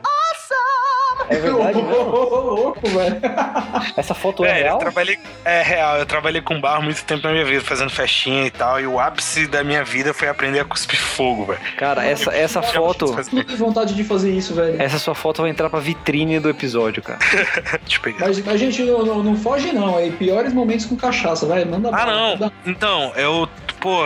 [1.32, 3.18] É verdade louco, velho.
[3.98, 4.78] Essa foto é, É, eu real?
[4.80, 5.18] trabalhei.
[5.46, 8.80] É real, eu trabalhei com bar muito tempo na minha vida, fazendo festinha e tal.
[8.80, 11.60] E o ápice da minha vida foi aprender a cuspir fogo, velho.
[11.78, 13.16] Cara, essa, essa foto.
[13.32, 14.82] Não tem vontade de fazer isso, velho.
[14.82, 17.20] Essa sua foto vai entrar pra vitrine do episódio, cara.
[18.04, 18.16] Eu.
[18.20, 19.98] Mas a gente não, não, não foge, não.
[19.98, 21.64] Aí, piores momentos com cachaça, vai.
[21.66, 22.30] Manda Ah, bala, não.
[22.38, 23.48] manda- Então, eu,
[23.82, 24.04] pô,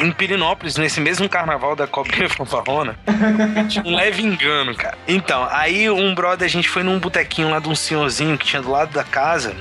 [0.00, 2.98] em Pirinópolis, nesse mesmo carnaval da Copinha Fanfarrona,
[3.68, 4.96] tinha um leve engano, cara.
[5.06, 8.62] Então, aí um brother, a gente foi num botequinho lá de um senhorzinho que tinha
[8.62, 9.54] do lado da casa.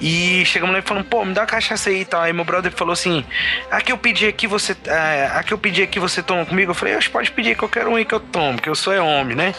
[0.00, 2.22] E chegamos lá e falamos, pô, me dá uma cachaça aí e tal.
[2.22, 3.24] Aí meu brother falou assim:
[3.70, 4.76] a que eu pedi aqui, você.
[4.86, 6.70] É, a que eu pedi aqui, você toma comigo?
[6.70, 9.00] Eu falei, "Oxe, pode pedir qualquer um aí que eu tomo, porque eu sou é
[9.00, 9.54] homem, né?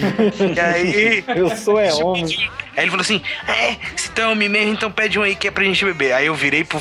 [0.54, 1.24] e aí.
[1.28, 2.50] Eu sou é homem.
[2.76, 5.48] Aí ele falou assim: É, se tu é homem mesmo, então pede um aí que
[5.48, 6.12] é pra gente beber.
[6.12, 6.80] Aí eu virei pro,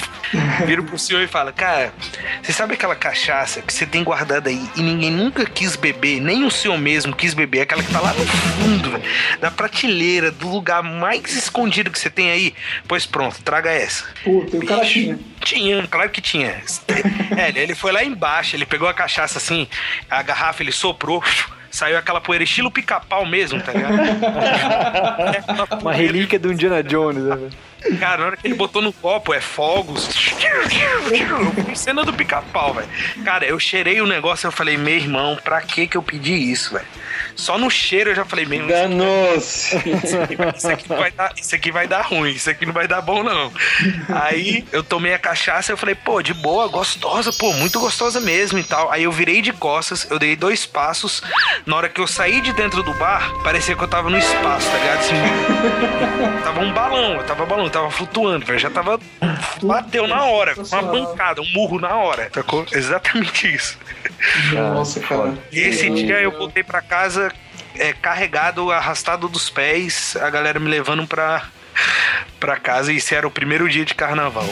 [0.65, 1.93] viro pro senhor e falo: Cara,
[2.41, 6.45] você sabe aquela cachaça que você tem guardada aí e ninguém nunca quis beber, nem
[6.45, 9.03] o senhor mesmo quis beber, aquela que tá lá no fundo, velho,
[9.41, 12.48] da prateleira, do lugar mais escondido que você tem aí?
[12.87, 14.05] Pois pronto, traga essa.
[14.23, 15.19] Puta, e o cara tinha.
[15.41, 16.61] Tinha, claro que tinha.
[17.37, 19.67] É, ele foi lá embaixo, ele pegou a cachaça assim,
[20.09, 21.23] a garrafa ele soprou,
[21.71, 23.97] saiu aquela poeira estilo pica-pau mesmo, tá ligado?
[25.81, 27.35] Uma relíquia do Indiana Jones, né?
[27.35, 27.51] velho?
[27.97, 30.09] Cara, na hora que ele botou no copo, é fogos.
[31.75, 32.89] Cena do pica-pau, velho.
[33.23, 36.33] Cara, eu cheirei o negócio e eu falei, meu irmão, pra que que eu pedi
[36.33, 36.85] isso, velho?
[37.39, 39.77] Só no cheiro eu já falei, meu irmão, Danou-se.
[40.55, 43.23] isso aqui, vai dar, isso aqui vai dar ruim, isso aqui não vai dar bom,
[43.23, 43.51] não.
[44.09, 48.19] Aí eu tomei a cachaça e eu falei, pô, de boa, gostosa, pô, muito gostosa
[48.19, 48.91] mesmo e tal.
[48.91, 51.21] Aí eu virei de costas, eu dei dois passos.
[51.65, 54.69] Na hora que eu saí de dentro do bar, parecia que eu tava no espaço,
[54.69, 54.99] tá ligado?
[54.99, 55.15] Assim,
[56.43, 58.59] tava um balão, eu tava balão, eu tava flutuando, velho.
[58.59, 58.99] Já tava.
[59.63, 62.65] Bateu na hora, uma pancada, um murro na hora, sacou?
[62.71, 63.77] Exatamente isso.
[64.53, 65.33] Nossa, cara.
[65.51, 67.28] E esse dia eu voltei pra casa
[67.79, 71.43] é, carregado, arrastado dos pés, a galera me levando pra,
[72.39, 74.47] pra casa e esse era o primeiro dia de carnaval.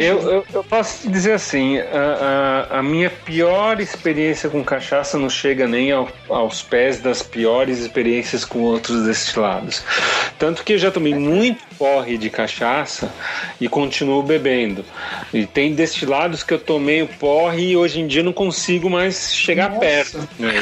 [0.00, 5.16] Eu, eu, eu posso te dizer assim, a, a, a minha pior experiência com cachaça
[5.16, 9.84] não chega nem ao- aos pés das piores experiências com outros destilados.
[10.38, 13.12] Tanto que eu já tomei muito porre de cachaça
[13.60, 14.84] e continuo bebendo.
[15.32, 19.34] E tem destilados que eu tomei o porre e hoje em dia não consigo mais
[19.34, 19.80] chegar Nossa.
[19.80, 20.28] perto.
[20.38, 20.52] né?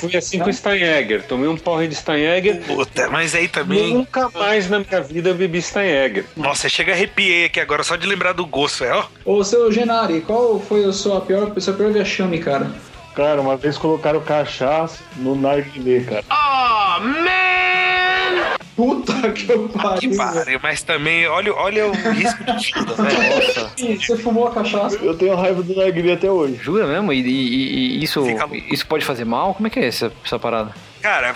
[0.00, 1.22] Fui assim com o Steinegger.
[1.24, 3.94] Tomei um porre de Steinegger, Puta, mas aí também.
[3.94, 6.24] nunca mais na minha vida eu bebi Steinegger.
[6.36, 9.04] Nossa, chega arrepiei aqui agora só de lembrar do gosto, é ó.
[9.24, 12.70] Ô, seu Genari, qual foi a sua pior, seu pior vexame, cara?
[13.14, 16.24] Cara, uma vez colocaram cachaça no narguilé, cara.
[18.74, 20.16] Puta que eu Que pariu.
[20.16, 22.94] pariu, mas também, olha, olha o risco de vida.
[23.78, 24.96] Ih, Você fumou a cachaça?
[25.02, 26.58] Eu tenho raiva do narguilé até hoje.
[26.62, 27.12] Jura mesmo?
[27.12, 29.54] E, e- e isso, Fica isso pode fazer mal?
[29.54, 30.74] Como é que é essa, essa parada?
[31.02, 31.34] Cara,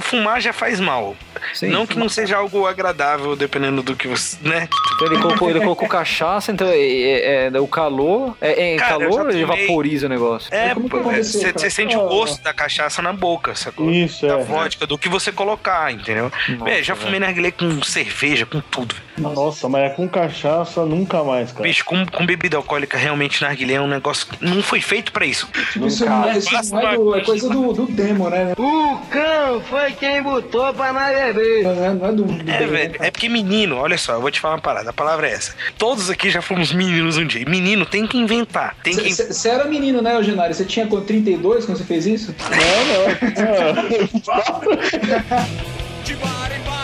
[0.00, 1.16] fumar já faz mal.
[1.52, 1.68] Sim.
[1.68, 4.36] Não que não seja algo agradável, dependendo do que você.
[4.42, 4.68] né?
[4.94, 8.36] Então ele colocou, ele colocou cachaça, então é, é- é- o calor.
[8.40, 10.54] É, é Cara, calor ele vaporiza o negócio?
[10.54, 13.90] É, você sente o gosto da cachaça na boca, sacou?
[13.90, 14.42] Isso, Da é.
[14.44, 16.30] vodka, do que você colocar, entendeu?
[16.64, 18.94] Véi, já fumei narguilé com cerveja, com tudo.
[19.18, 21.62] Nossa, mas é com cachaça nunca mais, cara.
[21.64, 25.24] Bicho, com, com bebida alcoólica, realmente narguilé é um negócio que não foi feito pra
[25.24, 25.48] isso.
[25.72, 28.52] Tipo, isso não é, isso não é, do- é coisa do, do demo, né?
[28.58, 31.62] O cão foi quem botou pra nós beber.
[31.64, 34.30] Não é, não é do, do É, velho, é porque menino, olha só, eu vou
[34.30, 35.54] te falar uma parada, a palavra é essa.
[35.78, 37.44] Todos aqui já fomos meninos um dia.
[37.48, 40.54] Menino tem que inventar, tem que Você era menino, né, Genari?
[40.54, 42.34] Você tinha com 32 quando você fez isso?
[46.04, 46.75] De bar em bar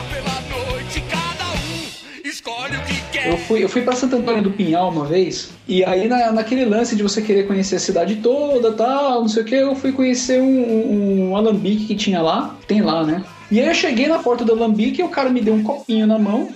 [2.43, 3.29] escolhe o que quer.
[3.31, 6.65] Eu fui, eu fui pra Santo Antônio do Pinhal uma vez, e aí na, naquele
[6.65, 9.93] lance de você querer conhecer a cidade toda tal, não sei o que, eu fui
[9.93, 13.23] conhecer um, um, um alambique que tinha lá, tem lá, né?
[13.51, 16.07] E aí eu cheguei na porta do alambique e o cara me deu um copinho
[16.07, 16.51] na mão.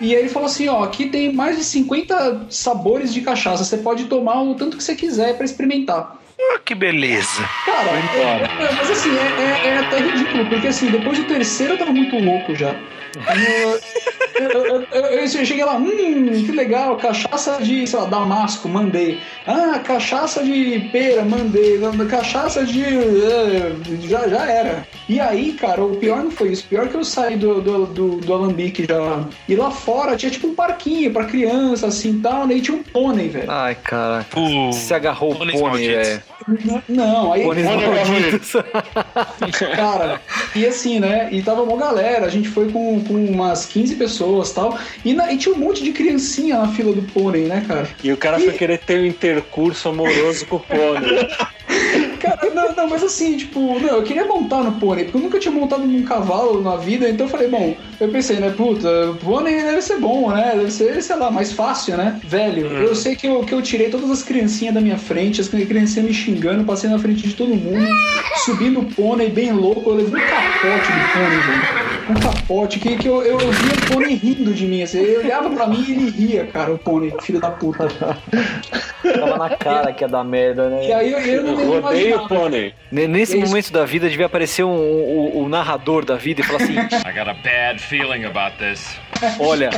[0.00, 3.76] E aí ele falou assim, ó, aqui tem mais de 50 sabores de cachaça, você
[3.76, 6.16] pode tomar o tanto que você quiser pra experimentar.
[6.40, 7.48] Ah, que beleza.
[7.64, 11.74] Cara, é, é, mas assim, é, é- é até ridículo, porque assim, depois do terceiro
[11.74, 12.74] eu tava muito louco já.
[14.34, 15.90] Eu, eu- eu- eu- cheguei lá, hum,
[16.44, 19.18] que legal, cachaça de, sei lá, damasco, mandei.
[19.46, 21.80] Ah, cachaça de pera, mandei.
[22.08, 22.82] Cachaça de.
[22.84, 23.72] é,
[24.08, 24.86] já, já era.
[25.08, 26.64] E aí, cara, o pior não foi isso.
[26.64, 29.24] O pior é que eu saí do, do, do, do Alambique já.
[29.48, 32.54] E lá fora tinha tipo um parquinho pra criança, assim tal, né?
[32.54, 33.50] E tinha um pônei, velho.
[33.50, 34.24] Ai, cara.
[34.30, 36.22] Pô, Se agarrou o pônei, velho.
[36.88, 37.42] Não, aí.
[37.42, 38.52] Pôneis malditos.
[39.76, 40.20] Cara,
[40.54, 41.28] e assim, né?
[41.30, 44.78] E tava uma galera, a gente foi com, com umas 15 pessoas e tal.
[45.04, 47.88] E, na- e tinha um monte de criancinha na fila do pônei, né, cara?
[48.02, 51.28] E o cara foi querer ter um intercurso amoroso com o pônei.
[52.22, 55.40] Cara, não, não, mas assim, tipo, não, eu queria montar no pônei, porque eu nunca
[55.40, 58.88] tinha montado num cavalo na vida, então eu falei, bom, eu pensei, né, puta,
[59.24, 60.52] pônei deve ser bom, né?
[60.54, 62.20] Deve ser, sei lá, mais fácil, né?
[62.22, 65.48] Velho, eu sei que eu, que eu tirei todas as criancinhas da minha frente, as
[65.48, 67.88] criancinhas me xingando, passei na frente de todo mundo,
[68.44, 71.82] subi no pônei bem louco, eu levei um capote do pônei, velho.
[72.10, 75.18] Um capote que, que eu, eu, eu via o pônei rindo de mim, assim, ele
[75.18, 77.88] olhava pra mim e ele ria, cara, o pônei, filho da puta.
[79.02, 80.86] Tava na cara que ia dar merda, né?
[80.86, 82.74] E aí eu, eu não Eu o pônei.
[82.90, 83.46] N- Nesse Isso.
[83.48, 86.74] momento da vida devia aparecer um, o, o narrador da vida e falar assim:
[87.06, 88.96] I got a bad feeling about this.
[89.38, 89.70] olha,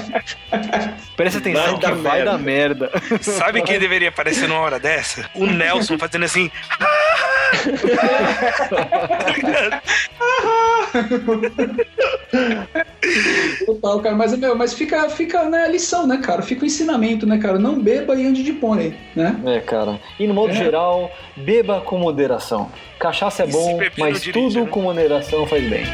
[1.16, 2.90] presta atenção Vai que vai dar merda.
[3.20, 5.28] Sabe quem deveria aparecer numa hora dessa?
[5.34, 6.50] O Nelson fazendo assim.
[13.66, 16.42] Total, cara, mas, meu, mas fica, fica né, a lição, né, cara?
[16.42, 17.58] Fica o ensinamento, né, cara?
[17.58, 19.36] Não beba e ande de pônei, né?
[19.46, 20.00] É, cara.
[20.18, 20.56] E no modo É.
[20.56, 22.70] geral, beba com moderação.
[22.98, 24.70] Cachaça é bom, mas dirija, tudo né?
[24.70, 25.84] com moderação faz bem.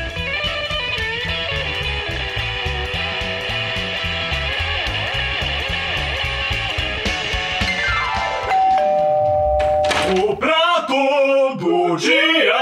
[10.28, 12.52] O prato do dia.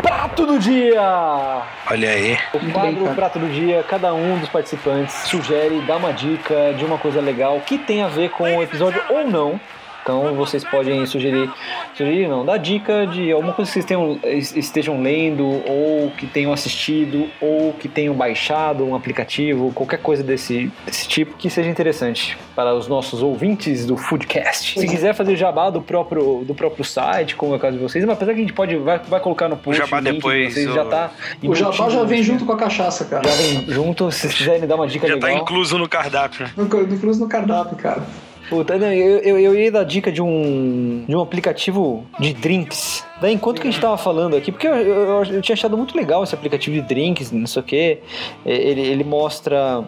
[0.00, 1.62] Prato do dia!
[1.90, 2.38] Olha aí.
[2.54, 3.14] O quadro.
[3.14, 7.60] Prato do Dia, cada um dos participantes sugere, dá uma dica de uma coisa legal
[7.60, 9.60] que tem a ver com o episódio ou não.
[10.08, 11.50] Então vocês podem sugerir,
[11.94, 16.26] sugerir não, dar dica de alguma coisa que vocês tenham, es- estejam lendo, ou que
[16.26, 21.68] tenham assistido, ou que tenham baixado um aplicativo, qualquer coisa desse, desse tipo que seja
[21.68, 24.80] interessante para os nossos ouvintes do Foodcast.
[24.80, 28.02] Se quiser fazer jabá do próprio, do próprio site, como é o caso de vocês,
[28.06, 30.16] mas apesar que a gente pode, vai, vai colocar no post jabá o link de
[30.16, 31.10] depois, vocês, o- já tá
[31.42, 33.28] O jabá já vem junto com a cachaça, cara.
[33.28, 35.42] Já vem junto, se vocês quiserem dar uma dica Já tá legal.
[35.42, 36.46] incluso no cardápio.
[36.46, 36.52] né?
[36.56, 38.02] No, cruz no cardápio, cara.
[38.48, 43.04] Puta, não, eu, eu, eu ia dar dica de um, de um aplicativo de drinks.
[43.20, 45.96] Daí, enquanto que a gente tava falando aqui, porque eu, eu, eu tinha achado muito
[45.96, 47.98] legal esse aplicativo de drinks, não sei o que.
[48.46, 49.84] Ele, ele mostra.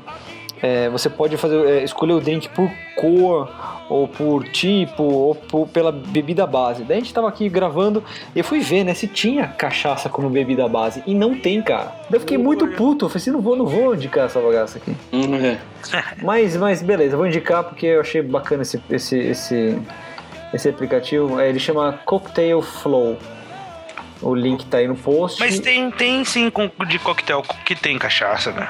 [0.62, 3.48] É, você pode fazer, é, escolher o drink por cor,
[3.88, 6.84] ou por tipo, ou por- pela bebida base.
[6.84, 8.04] Daí a gente tava aqui gravando
[8.34, 11.02] e eu fui ver, né, se tinha cachaça como bebida base.
[11.06, 11.92] E não tem, cara.
[12.08, 13.06] Daí eu fiquei muito puto.
[13.06, 14.94] Eu falei assim, não vou, não vou indicar essa bagaça aqui.
[15.12, 15.58] É.
[16.22, 19.78] Mas, mas beleza, vou indicar porque eu achei bacana esse, esse, esse,
[20.52, 21.40] esse aplicativo.
[21.40, 23.16] É, Ele chama Cocktail Flow.
[24.22, 25.40] O link tá aí no post.
[25.40, 26.52] Mas tem, tem sim
[26.86, 28.68] de coquetel que tem cachaça, né?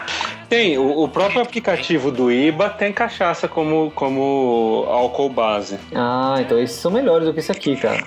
[0.49, 5.79] Tem, o, o próprio aplicativo do IBA tem cachaça como, como álcool base.
[5.95, 8.05] Ah, então esses são melhores do que esse aqui, cara.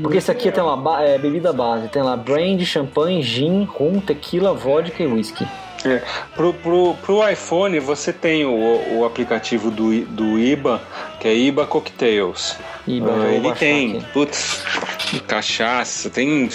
[0.00, 1.88] Porque esse aqui tem ba- é, bebida base.
[1.88, 5.46] Tem lá brandy, champanhe, gin, rum, tequila, vodka e whisky.
[5.84, 6.02] É.
[6.34, 10.80] Pro, pro, pro iPhone você tem o, o aplicativo do, do IBA,
[11.20, 12.56] que é IBA Cocktails.
[12.86, 14.06] Iba, Ah, ele tem, aqui.
[14.12, 14.64] putz,
[15.26, 16.48] cachaça, tem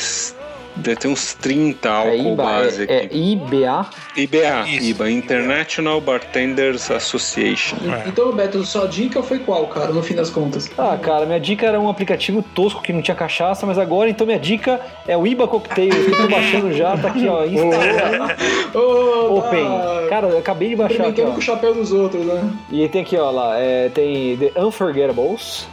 [0.75, 3.31] deve ter uns 30 É álcool IBA, base é, é aqui.
[3.33, 3.85] IBA.
[4.17, 4.85] IBA, Isso.
[4.89, 7.77] IBA, International Bartenders Association.
[7.81, 10.69] E- Então, Beto, sua dica foi qual, cara, no fim das contas?
[10.77, 14.25] Ah, cara, minha dica era um aplicativo tosco que não tinha cachaça, mas agora então
[14.25, 17.43] minha dica é o IBA Cocktails, que eu tô baixando já, tá aqui, ó.
[18.77, 19.63] Ô, Open.
[19.65, 21.31] tá Cara, eu acabei de baixar aqui, ó.
[21.31, 22.49] com o chapéu dos outros, né?
[22.71, 25.67] E tem aqui, ó, lá, é, tem The Unforgettables.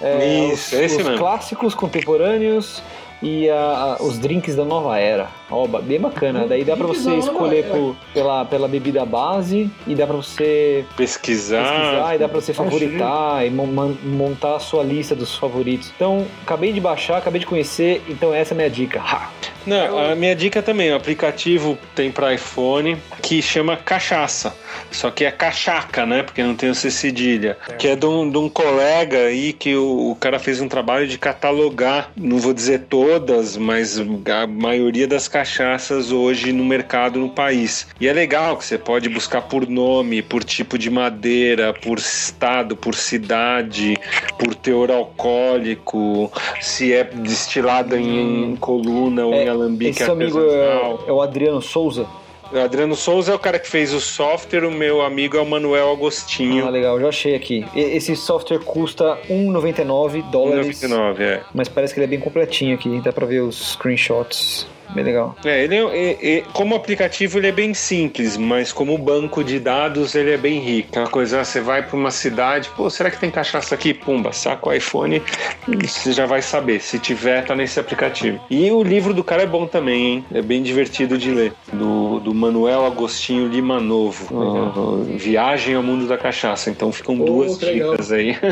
[0.00, 1.18] é, Isso, os, esse os mesmo.
[1.18, 2.82] clássicos contemporâneos
[3.22, 5.28] e a- a- os drinks da nova era.
[5.50, 6.46] Ó, ba- bem bacana.
[6.46, 10.84] Daí dá pra Drinks você escolher por- pela, pela bebida base e dá pra você
[10.96, 11.62] Pesquisar.
[11.62, 12.64] pesquisar e dá pra você achei.
[12.64, 15.92] favoritar e mon- man- montar a sua lista dos favoritos.
[15.94, 19.00] Então, acabei de baixar, acabei de conhecer, então essa é a minha dica.
[19.00, 19.30] Ha!
[19.66, 24.54] Não, a minha dica também, o aplicativo tem para iPhone que chama Cachaça.
[24.90, 26.22] Só que é cachaca, né?
[26.22, 27.56] Porque não tem o C cedilha.
[27.78, 31.06] Que é de um, de um colega aí que o, o cara fez um trabalho
[31.06, 37.28] de catalogar, não vou dizer todas, mas a maioria das cachaças hoje no mercado no
[37.28, 37.86] país.
[38.00, 42.76] E é legal que você pode buscar por nome, por tipo de madeira, por estado,
[42.76, 43.98] por cidade,
[44.38, 51.08] por teor alcoólico, se é destilado em, em coluna ou em alambique Esse amigo é,
[51.08, 52.06] é o Adriano Souza.
[52.52, 55.46] O Adriano Souza é o cara que fez o software, o meu amigo é o
[55.46, 56.64] Manuel Agostinho.
[56.64, 57.66] Ah, legal, já achei aqui.
[57.74, 60.80] Esse software custa 1,99 dólares.
[60.80, 61.42] 99, é.
[61.52, 64.66] Mas parece que ele é bem completinho aqui, dá pra ver os screenshots.
[64.94, 65.34] Bem legal.
[65.44, 69.58] É, ele é, é- é- como aplicativo ele é bem simples, mas como banco de
[69.58, 70.88] dados ele é bem rico.
[70.90, 73.92] Aquela coisa, ah, você vai para uma cidade, pô, será que tem cachaça aqui?
[73.92, 75.22] Pumba, saca o iPhone,
[75.66, 76.80] você já vai saber.
[76.80, 78.40] Se tiver, tá nesse aplicativo.
[78.50, 80.24] E o livro do cara é bom também, hein?
[80.32, 81.52] É bem divertido de ler.
[81.72, 84.34] Do, do Manuel Agostinho Lima Novo.
[84.34, 86.70] Uh, Viagem ao Mundo da Cachaça.
[86.70, 87.90] Então ficam duas que legal.
[87.92, 88.36] dicas aí.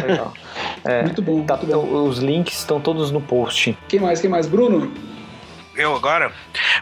[0.87, 1.87] É, Muito bom, tá, muito bom.
[1.87, 3.75] então, os links estão todos no post.
[3.89, 4.21] Quem mais?
[4.21, 4.47] Quem mais?
[4.47, 4.93] Bruno?
[5.77, 6.33] Eu agora?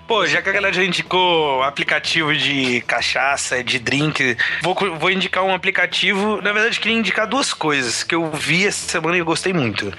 [0.07, 5.43] Pô, já que a galera já indicou aplicativo de cachaça, de drink, vou, vou indicar
[5.45, 6.43] um aplicativo.
[6.43, 9.93] Na verdade, queria indicar duas coisas que eu vi essa semana e gostei muito.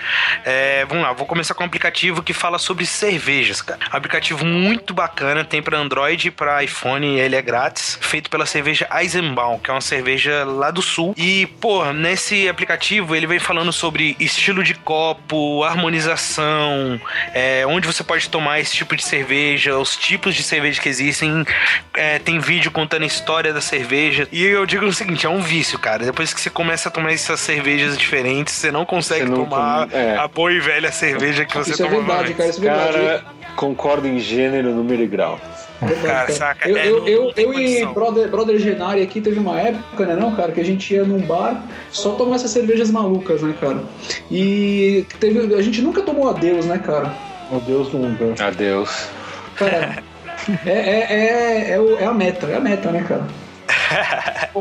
[0.45, 3.79] É, vamos lá, vou começar com um aplicativo que fala sobre cervejas, cara.
[3.89, 7.97] Aplicativo muito bacana, tem pra Android e pra iPhone, ele é grátis.
[7.99, 11.15] Feito pela cerveja Eisenbaum, que é uma cerveja lá do sul.
[11.17, 17.01] E, pô, nesse aplicativo ele vem falando sobre estilo de copo, harmonização,
[17.33, 21.45] é, onde você pode tomar esse tipo de cerveja, os tipos de cerveja que existem.
[21.93, 24.27] É, tem vídeo contando a história da cerveja.
[24.31, 26.05] E eu digo o seguinte: é um vício, cara.
[26.05, 29.87] Depois que você começa a tomar essas cervejas diferentes, você não consegue Você não tomar
[29.87, 30.17] come- é.
[30.17, 32.97] a boa e velha cerveja que você Isso é tomava verdade, cara, isso é verdade.
[32.97, 33.23] Cara,
[33.55, 35.39] concordo em gênero, número e grau.
[36.01, 36.69] Cara, saca?
[36.69, 40.05] Eu, É, eu, não- eu, não eu e brother, brother Genari aqui teve uma época,
[40.05, 41.61] né, não, cara, que a gente ia num bar
[41.91, 43.83] só tomar essas cervejas malucas, né, cara?
[44.31, 47.13] E teve, a gente nunca tomou adeus, né, cara?
[47.53, 48.43] Meu Deus, nunca.
[48.47, 49.07] Adeus.
[49.57, 50.03] Cara,
[50.65, 53.27] é, é, é, é, o- é a meta, é a meta, né, cara?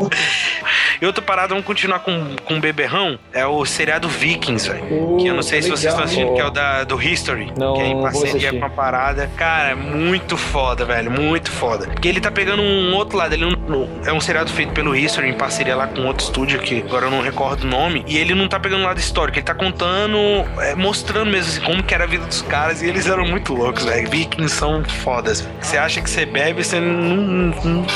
[1.02, 4.86] E outra parada, vamos continuar com, com o beberrão, é o seriado Vikings, velho.
[4.86, 7.02] Pô, que eu não sei se legal, vocês estão assistindo, que é o da, do
[7.02, 7.52] History.
[7.56, 9.28] Não, que é em parceria com a parada.
[9.36, 11.10] Cara, é muito foda, velho.
[11.10, 11.88] Muito foda.
[11.88, 13.34] Porque ele tá pegando um outro lado.
[13.34, 16.84] Ele não, é um seriado feito pelo History em parceria lá com outro estúdio, que
[16.86, 18.04] agora eu não recordo o nome.
[18.06, 20.16] E ele não tá pegando o lado histórico, ele tá contando,
[20.60, 22.80] é, mostrando mesmo assim, como que era a vida dos caras.
[22.80, 24.08] E eles eram muito loucos, velho.
[24.08, 25.52] Vikings são fodas, velho.
[25.60, 27.16] Você acha que você bebe, você não,
[27.64, 27.86] não,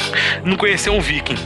[0.45, 1.37] não conheceu um Viking.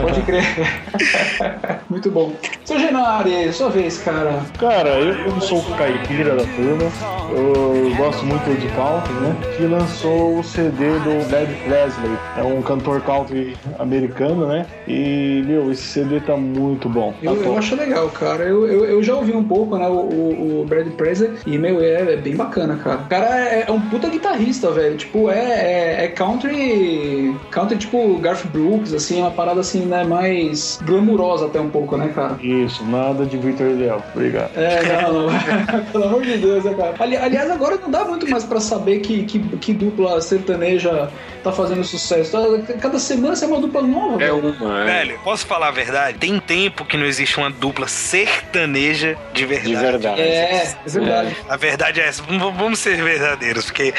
[0.00, 0.61] Pode crer.
[1.88, 2.32] Muito bom.
[2.64, 4.42] Seu Genari, sua vez, cara.
[4.58, 6.90] Cara, eu, eu sou o caipira da turma.
[7.34, 9.36] Eu gosto muito de country, né?
[9.56, 12.18] Que lançou o CD do Led Presley.
[12.36, 14.66] É um cantor country americano, né?
[14.86, 17.12] E, meu, esse CD tá muito bom.
[17.12, 18.44] Tá Eu, eu acho legal, cara.
[18.44, 21.80] Eu, eu, eu já ouvi um pouco, né, o, o, o Brad Presley, e, meu,
[21.80, 23.00] é, é bem bacana, cara.
[23.00, 24.96] O cara é, é um puta guitarrista, velho.
[24.96, 27.34] Tipo, é, é, é country.
[27.50, 30.51] Country, tipo, Garth Brooks, assim, uma parada assim, né, mais
[30.82, 32.36] glamurosa até um pouco, né, cara?
[32.42, 34.02] Isso, nada de Victor Leal.
[34.14, 34.50] Obrigado.
[34.56, 35.84] É, não, não.
[35.92, 36.94] Pelo amor de Deus, né, cara?
[36.98, 41.08] Ali- aliás, agora não dá muito mais pra saber que, que, que dupla sertaneja
[41.42, 42.36] tá fazendo sucesso.
[42.80, 44.54] Cada semana sai uma dupla nova, É velho.
[44.60, 44.84] uma, é.
[44.84, 46.18] Velho, posso falar a verdade?
[46.18, 49.74] Tem tempo que não existe uma dupla sertaneja de verdade.
[49.74, 50.20] De verdade.
[50.20, 51.36] É, é verdade.
[51.48, 52.22] A verdade é essa.
[52.22, 53.92] Vamos vamos ser verdadeiros, porque,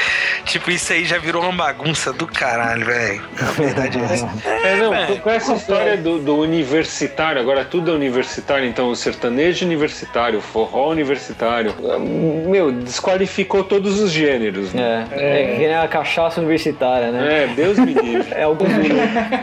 [0.44, 3.22] tipo, isso aí já virou uma bagunça do caralho, velho.
[3.40, 4.28] A verdade é essa.
[4.66, 5.20] É, não, velho.
[5.20, 10.42] com essa história do, do universitário, agora tudo é universitário, então o sertanejo universitário, o
[10.42, 11.74] forró universitário,
[12.46, 15.06] meu, desqualificou todos os gêneros, né?
[15.12, 17.44] É, é, que nem a cachaça universitária, né?
[17.44, 18.24] É, Deus me livre.
[18.34, 18.94] É bonito.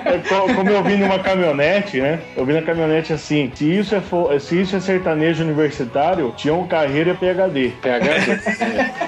[0.05, 2.19] É co- como eu vi numa caminhonete, né?
[2.35, 6.65] Eu vi na caminhonete assim: se isso é, fo- se isso é sertanejo universitário, tinham
[6.67, 7.71] carreira e PHD.
[7.81, 8.39] PHD.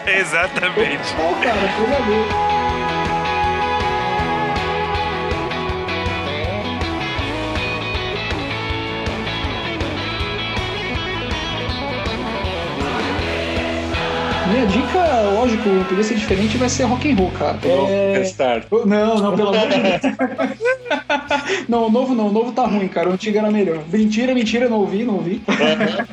[0.19, 1.13] Exatamente.
[1.15, 2.62] Pô, cara, coisa
[14.63, 17.57] Minha dica, lógico, podia ser diferente, vai ser rock and roll, cara.
[17.89, 18.13] É...
[18.85, 20.01] Não, não, pelo amor de Deus.
[21.67, 23.09] Não, o novo não, o novo tá ruim, cara.
[23.09, 23.83] O antigo era melhor.
[23.91, 25.41] Mentira, mentira, não ouvi, não ouvi.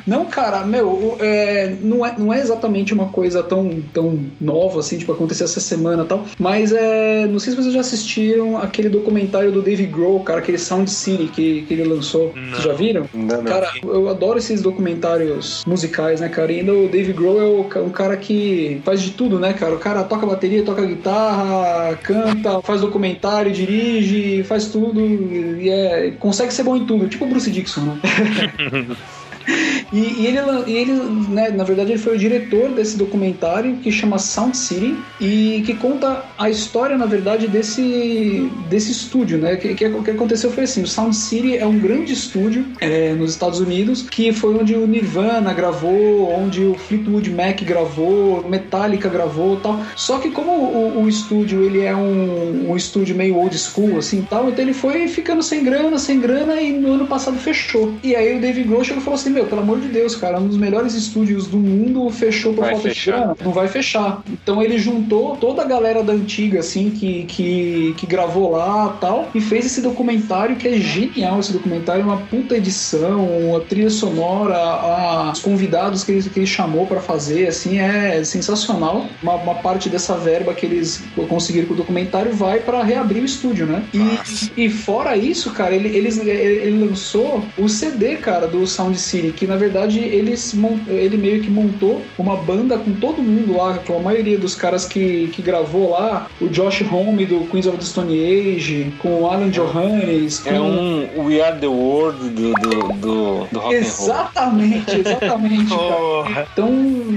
[0.05, 4.97] não, cara, meu, é, não, é, não é exatamente uma coisa tão, tão nova assim,
[4.97, 6.25] tipo, aconteceu essa semana e tal.
[6.39, 7.27] Mas é.
[7.27, 11.27] Não sei se vocês já assistiram aquele documentário do Dave Grohl, cara, aquele Sound City
[11.27, 12.33] que, que ele lançou.
[12.49, 13.07] Vocês já viram?
[13.13, 13.43] Não, não.
[13.43, 16.51] Cara, eu adoro esses documentários musicais, né, cara?
[16.51, 19.75] E ainda o Dave Grohl é o um cara que faz de tudo, né, cara?
[19.75, 25.01] O cara toca bateria, toca guitarra, canta, faz documentário, dirige, faz tudo
[25.33, 27.99] e é, consegue ser bom em tudo, tipo o Bruce Dixon, né?
[29.91, 30.93] E, e ele, ele
[31.29, 35.73] né, na verdade, ele foi o diretor desse documentário que chama Sound City e que
[35.75, 39.55] conta a história, na verdade, desse, desse estúdio, né?
[39.55, 43.13] Que, que, o que aconteceu foi assim: o Sound City é um grande estúdio é,
[43.13, 49.09] nos Estados Unidos que foi onde o Nirvana gravou, onde o Fleetwood Mac gravou, Metallica
[49.09, 49.79] gravou, tal.
[49.95, 54.25] Só que como o, o estúdio ele é um, um estúdio meio old school, assim,
[54.29, 57.93] tal, então ele foi ficando sem grana, sem grana e no ano passado fechou.
[58.03, 60.57] E aí o Dave Grohl falou assim: meu, pelo amor de Deus, cara, um dos
[60.57, 63.11] melhores estúdios do mundo fechou por Vai falta fechar.
[63.11, 63.37] de grana.
[63.43, 64.21] Não vai fechar.
[64.31, 69.29] Então ele juntou toda a galera da antiga, assim, que, que, que gravou lá tal,
[69.35, 71.39] e fez esse documentário que é genial.
[71.39, 76.47] Esse documentário, uma puta edição, a trilha sonora, a- os convidados que ele, que ele
[76.47, 79.05] chamou pra fazer, assim, é sensacional.
[79.21, 83.25] Uma, uma parte dessa verba que eles conseguiram com o documentário vai pra reabrir o
[83.25, 83.83] estúdio, né?
[83.93, 88.97] E, e fora isso, cara, ele, eles, ele, ele lançou o CD, cara, do Sound
[88.99, 93.57] City, que na verdade eles, mon- ele meio que montou uma banda com todo mundo
[93.57, 97.67] lá, com a maioria dos caras que, que gravou lá, o Josh Homme do Queens
[97.67, 100.49] of the Stone Age, com o Alan Johannes, com...
[100.49, 103.73] É um We Are the World do, do, do, do rock and roll.
[103.73, 106.47] Exatamente, exatamente, cara.
[106.53, 106.69] Então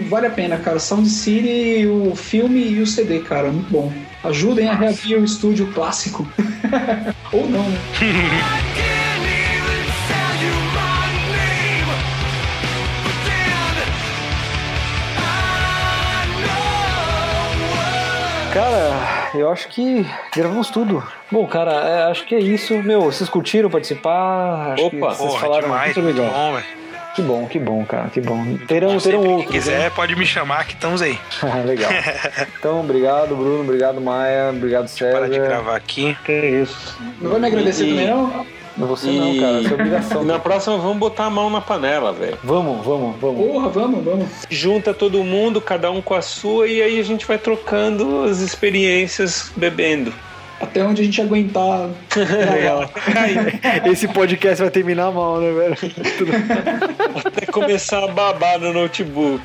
[0.09, 0.79] vale a pena, cara.
[0.79, 3.93] Sound City, o filme e o CD, cara, muito bom.
[4.23, 6.27] Ajudem a reabrir o estúdio clássico.
[7.33, 7.79] Ou não, né?
[18.55, 21.03] Cara, eu acho que gravamos tudo.
[21.31, 22.73] Bom, cara, é, acho que é isso.
[22.83, 24.75] Meu, vocês curtiram participar?
[24.75, 26.33] Acho que Opa, vocês Porra, falaram demais, muito muito legal.
[26.35, 26.85] bom, velho.
[27.17, 28.45] Que bom, que bom, cara, que bom.
[28.67, 29.47] Terão, terão Sempre outros.
[29.47, 31.17] que quiser, pode me chamar que estamos aí.
[31.43, 31.63] né?
[31.67, 31.91] legal.
[32.59, 33.61] Então, obrigado, Bruno.
[33.63, 34.51] Obrigado, Maia.
[34.51, 35.19] Obrigado, César.
[35.19, 36.17] Para de gravar aqui.
[36.25, 36.99] Que isso.
[37.21, 38.47] Não vai me agradecer E- também, não?
[38.77, 39.61] Não você não, cara.
[39.61, 40.23] Isso é obrigação.
[40.23, 42.39] E na próxima vamos botar a mão na panela, velho.
[42.43, 43.47] Vamos, vamos, vamos.
[43.47, 44.29] Porra, vamos, vamos.
[44.51, 48.41] Junta todo mundo, cada um com a sua, e aí a gente vai trocando as
[48.41, 50.13] experiências bebendo.
[50.61, 51.91] Até onde a gente aguentar.
[52.15, 52.91] gravar.
[53.91, 55.77] Esse podcast vai terminar mal, né, velho?
[57.25, 59.43] Até começar a babar no notebook.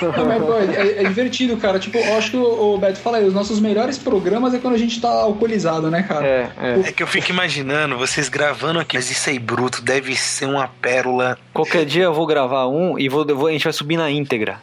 [0.00, 1.78] Não, é, é divertido, cara.
[1.78, 4.74] Tipo, eu acho que o, o Beto fala aí, os nossos melhores programas é quando
[4.74, 6.26] a gente tá alcoolizado, né, cara?
[6.26, 6.88] É, é.
[6.88, 8.96] É que eu fico imaginando vocês gravando aqui.
[8.96, 11.38] Mas isso aí, bruto, deve ser uma pérola.
[11.52, 14.58] Qualquer dia eu vou gravar um e vou, vou- a gente vai subir na íntegra.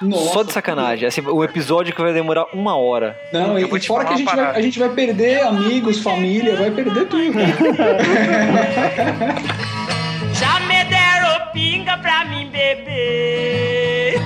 [0.00, 0.32] Nossa.
[0.32, 1.06] Só de sacanagem.
[1.08, 3.18] Assim, um episódio que vai demorar uma hora.
[3.32, 5.42] Não, e, Eu vou e te fora que a gente, vai, a gente vai perder
[5.42, 7.32] amigos, família, vai perder tudo.
[10.34, 14.20] Já me deram pinga pra mim beber.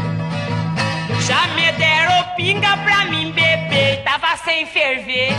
[1.21, 4.03] Já me deram pinga pra mim beber.
[4.03, 5.31] Tava sem ferver.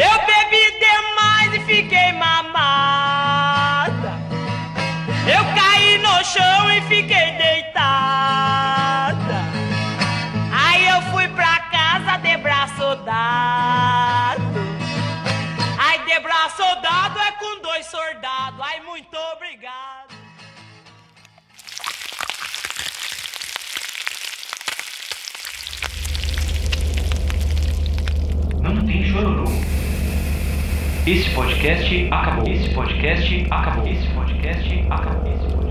[0.00, 4.12] Eu bebi demais e fiquei mamada.
[5.26, 7.27] Eu caí no chão e fiquei
[16.58, 18.60] de braço dado é com dois soldados.
[18.60, 20.14] Ai, muito obrigado.
[28.60, 29.44] Não tem chororô.
[31.06, 32.48] Esse podcast acabou.
[32.48, 33.86] Esse podcast acabou.
[33.86, 35.32] Esse podcast acabou.
[35.32, 35.67] Esse podcast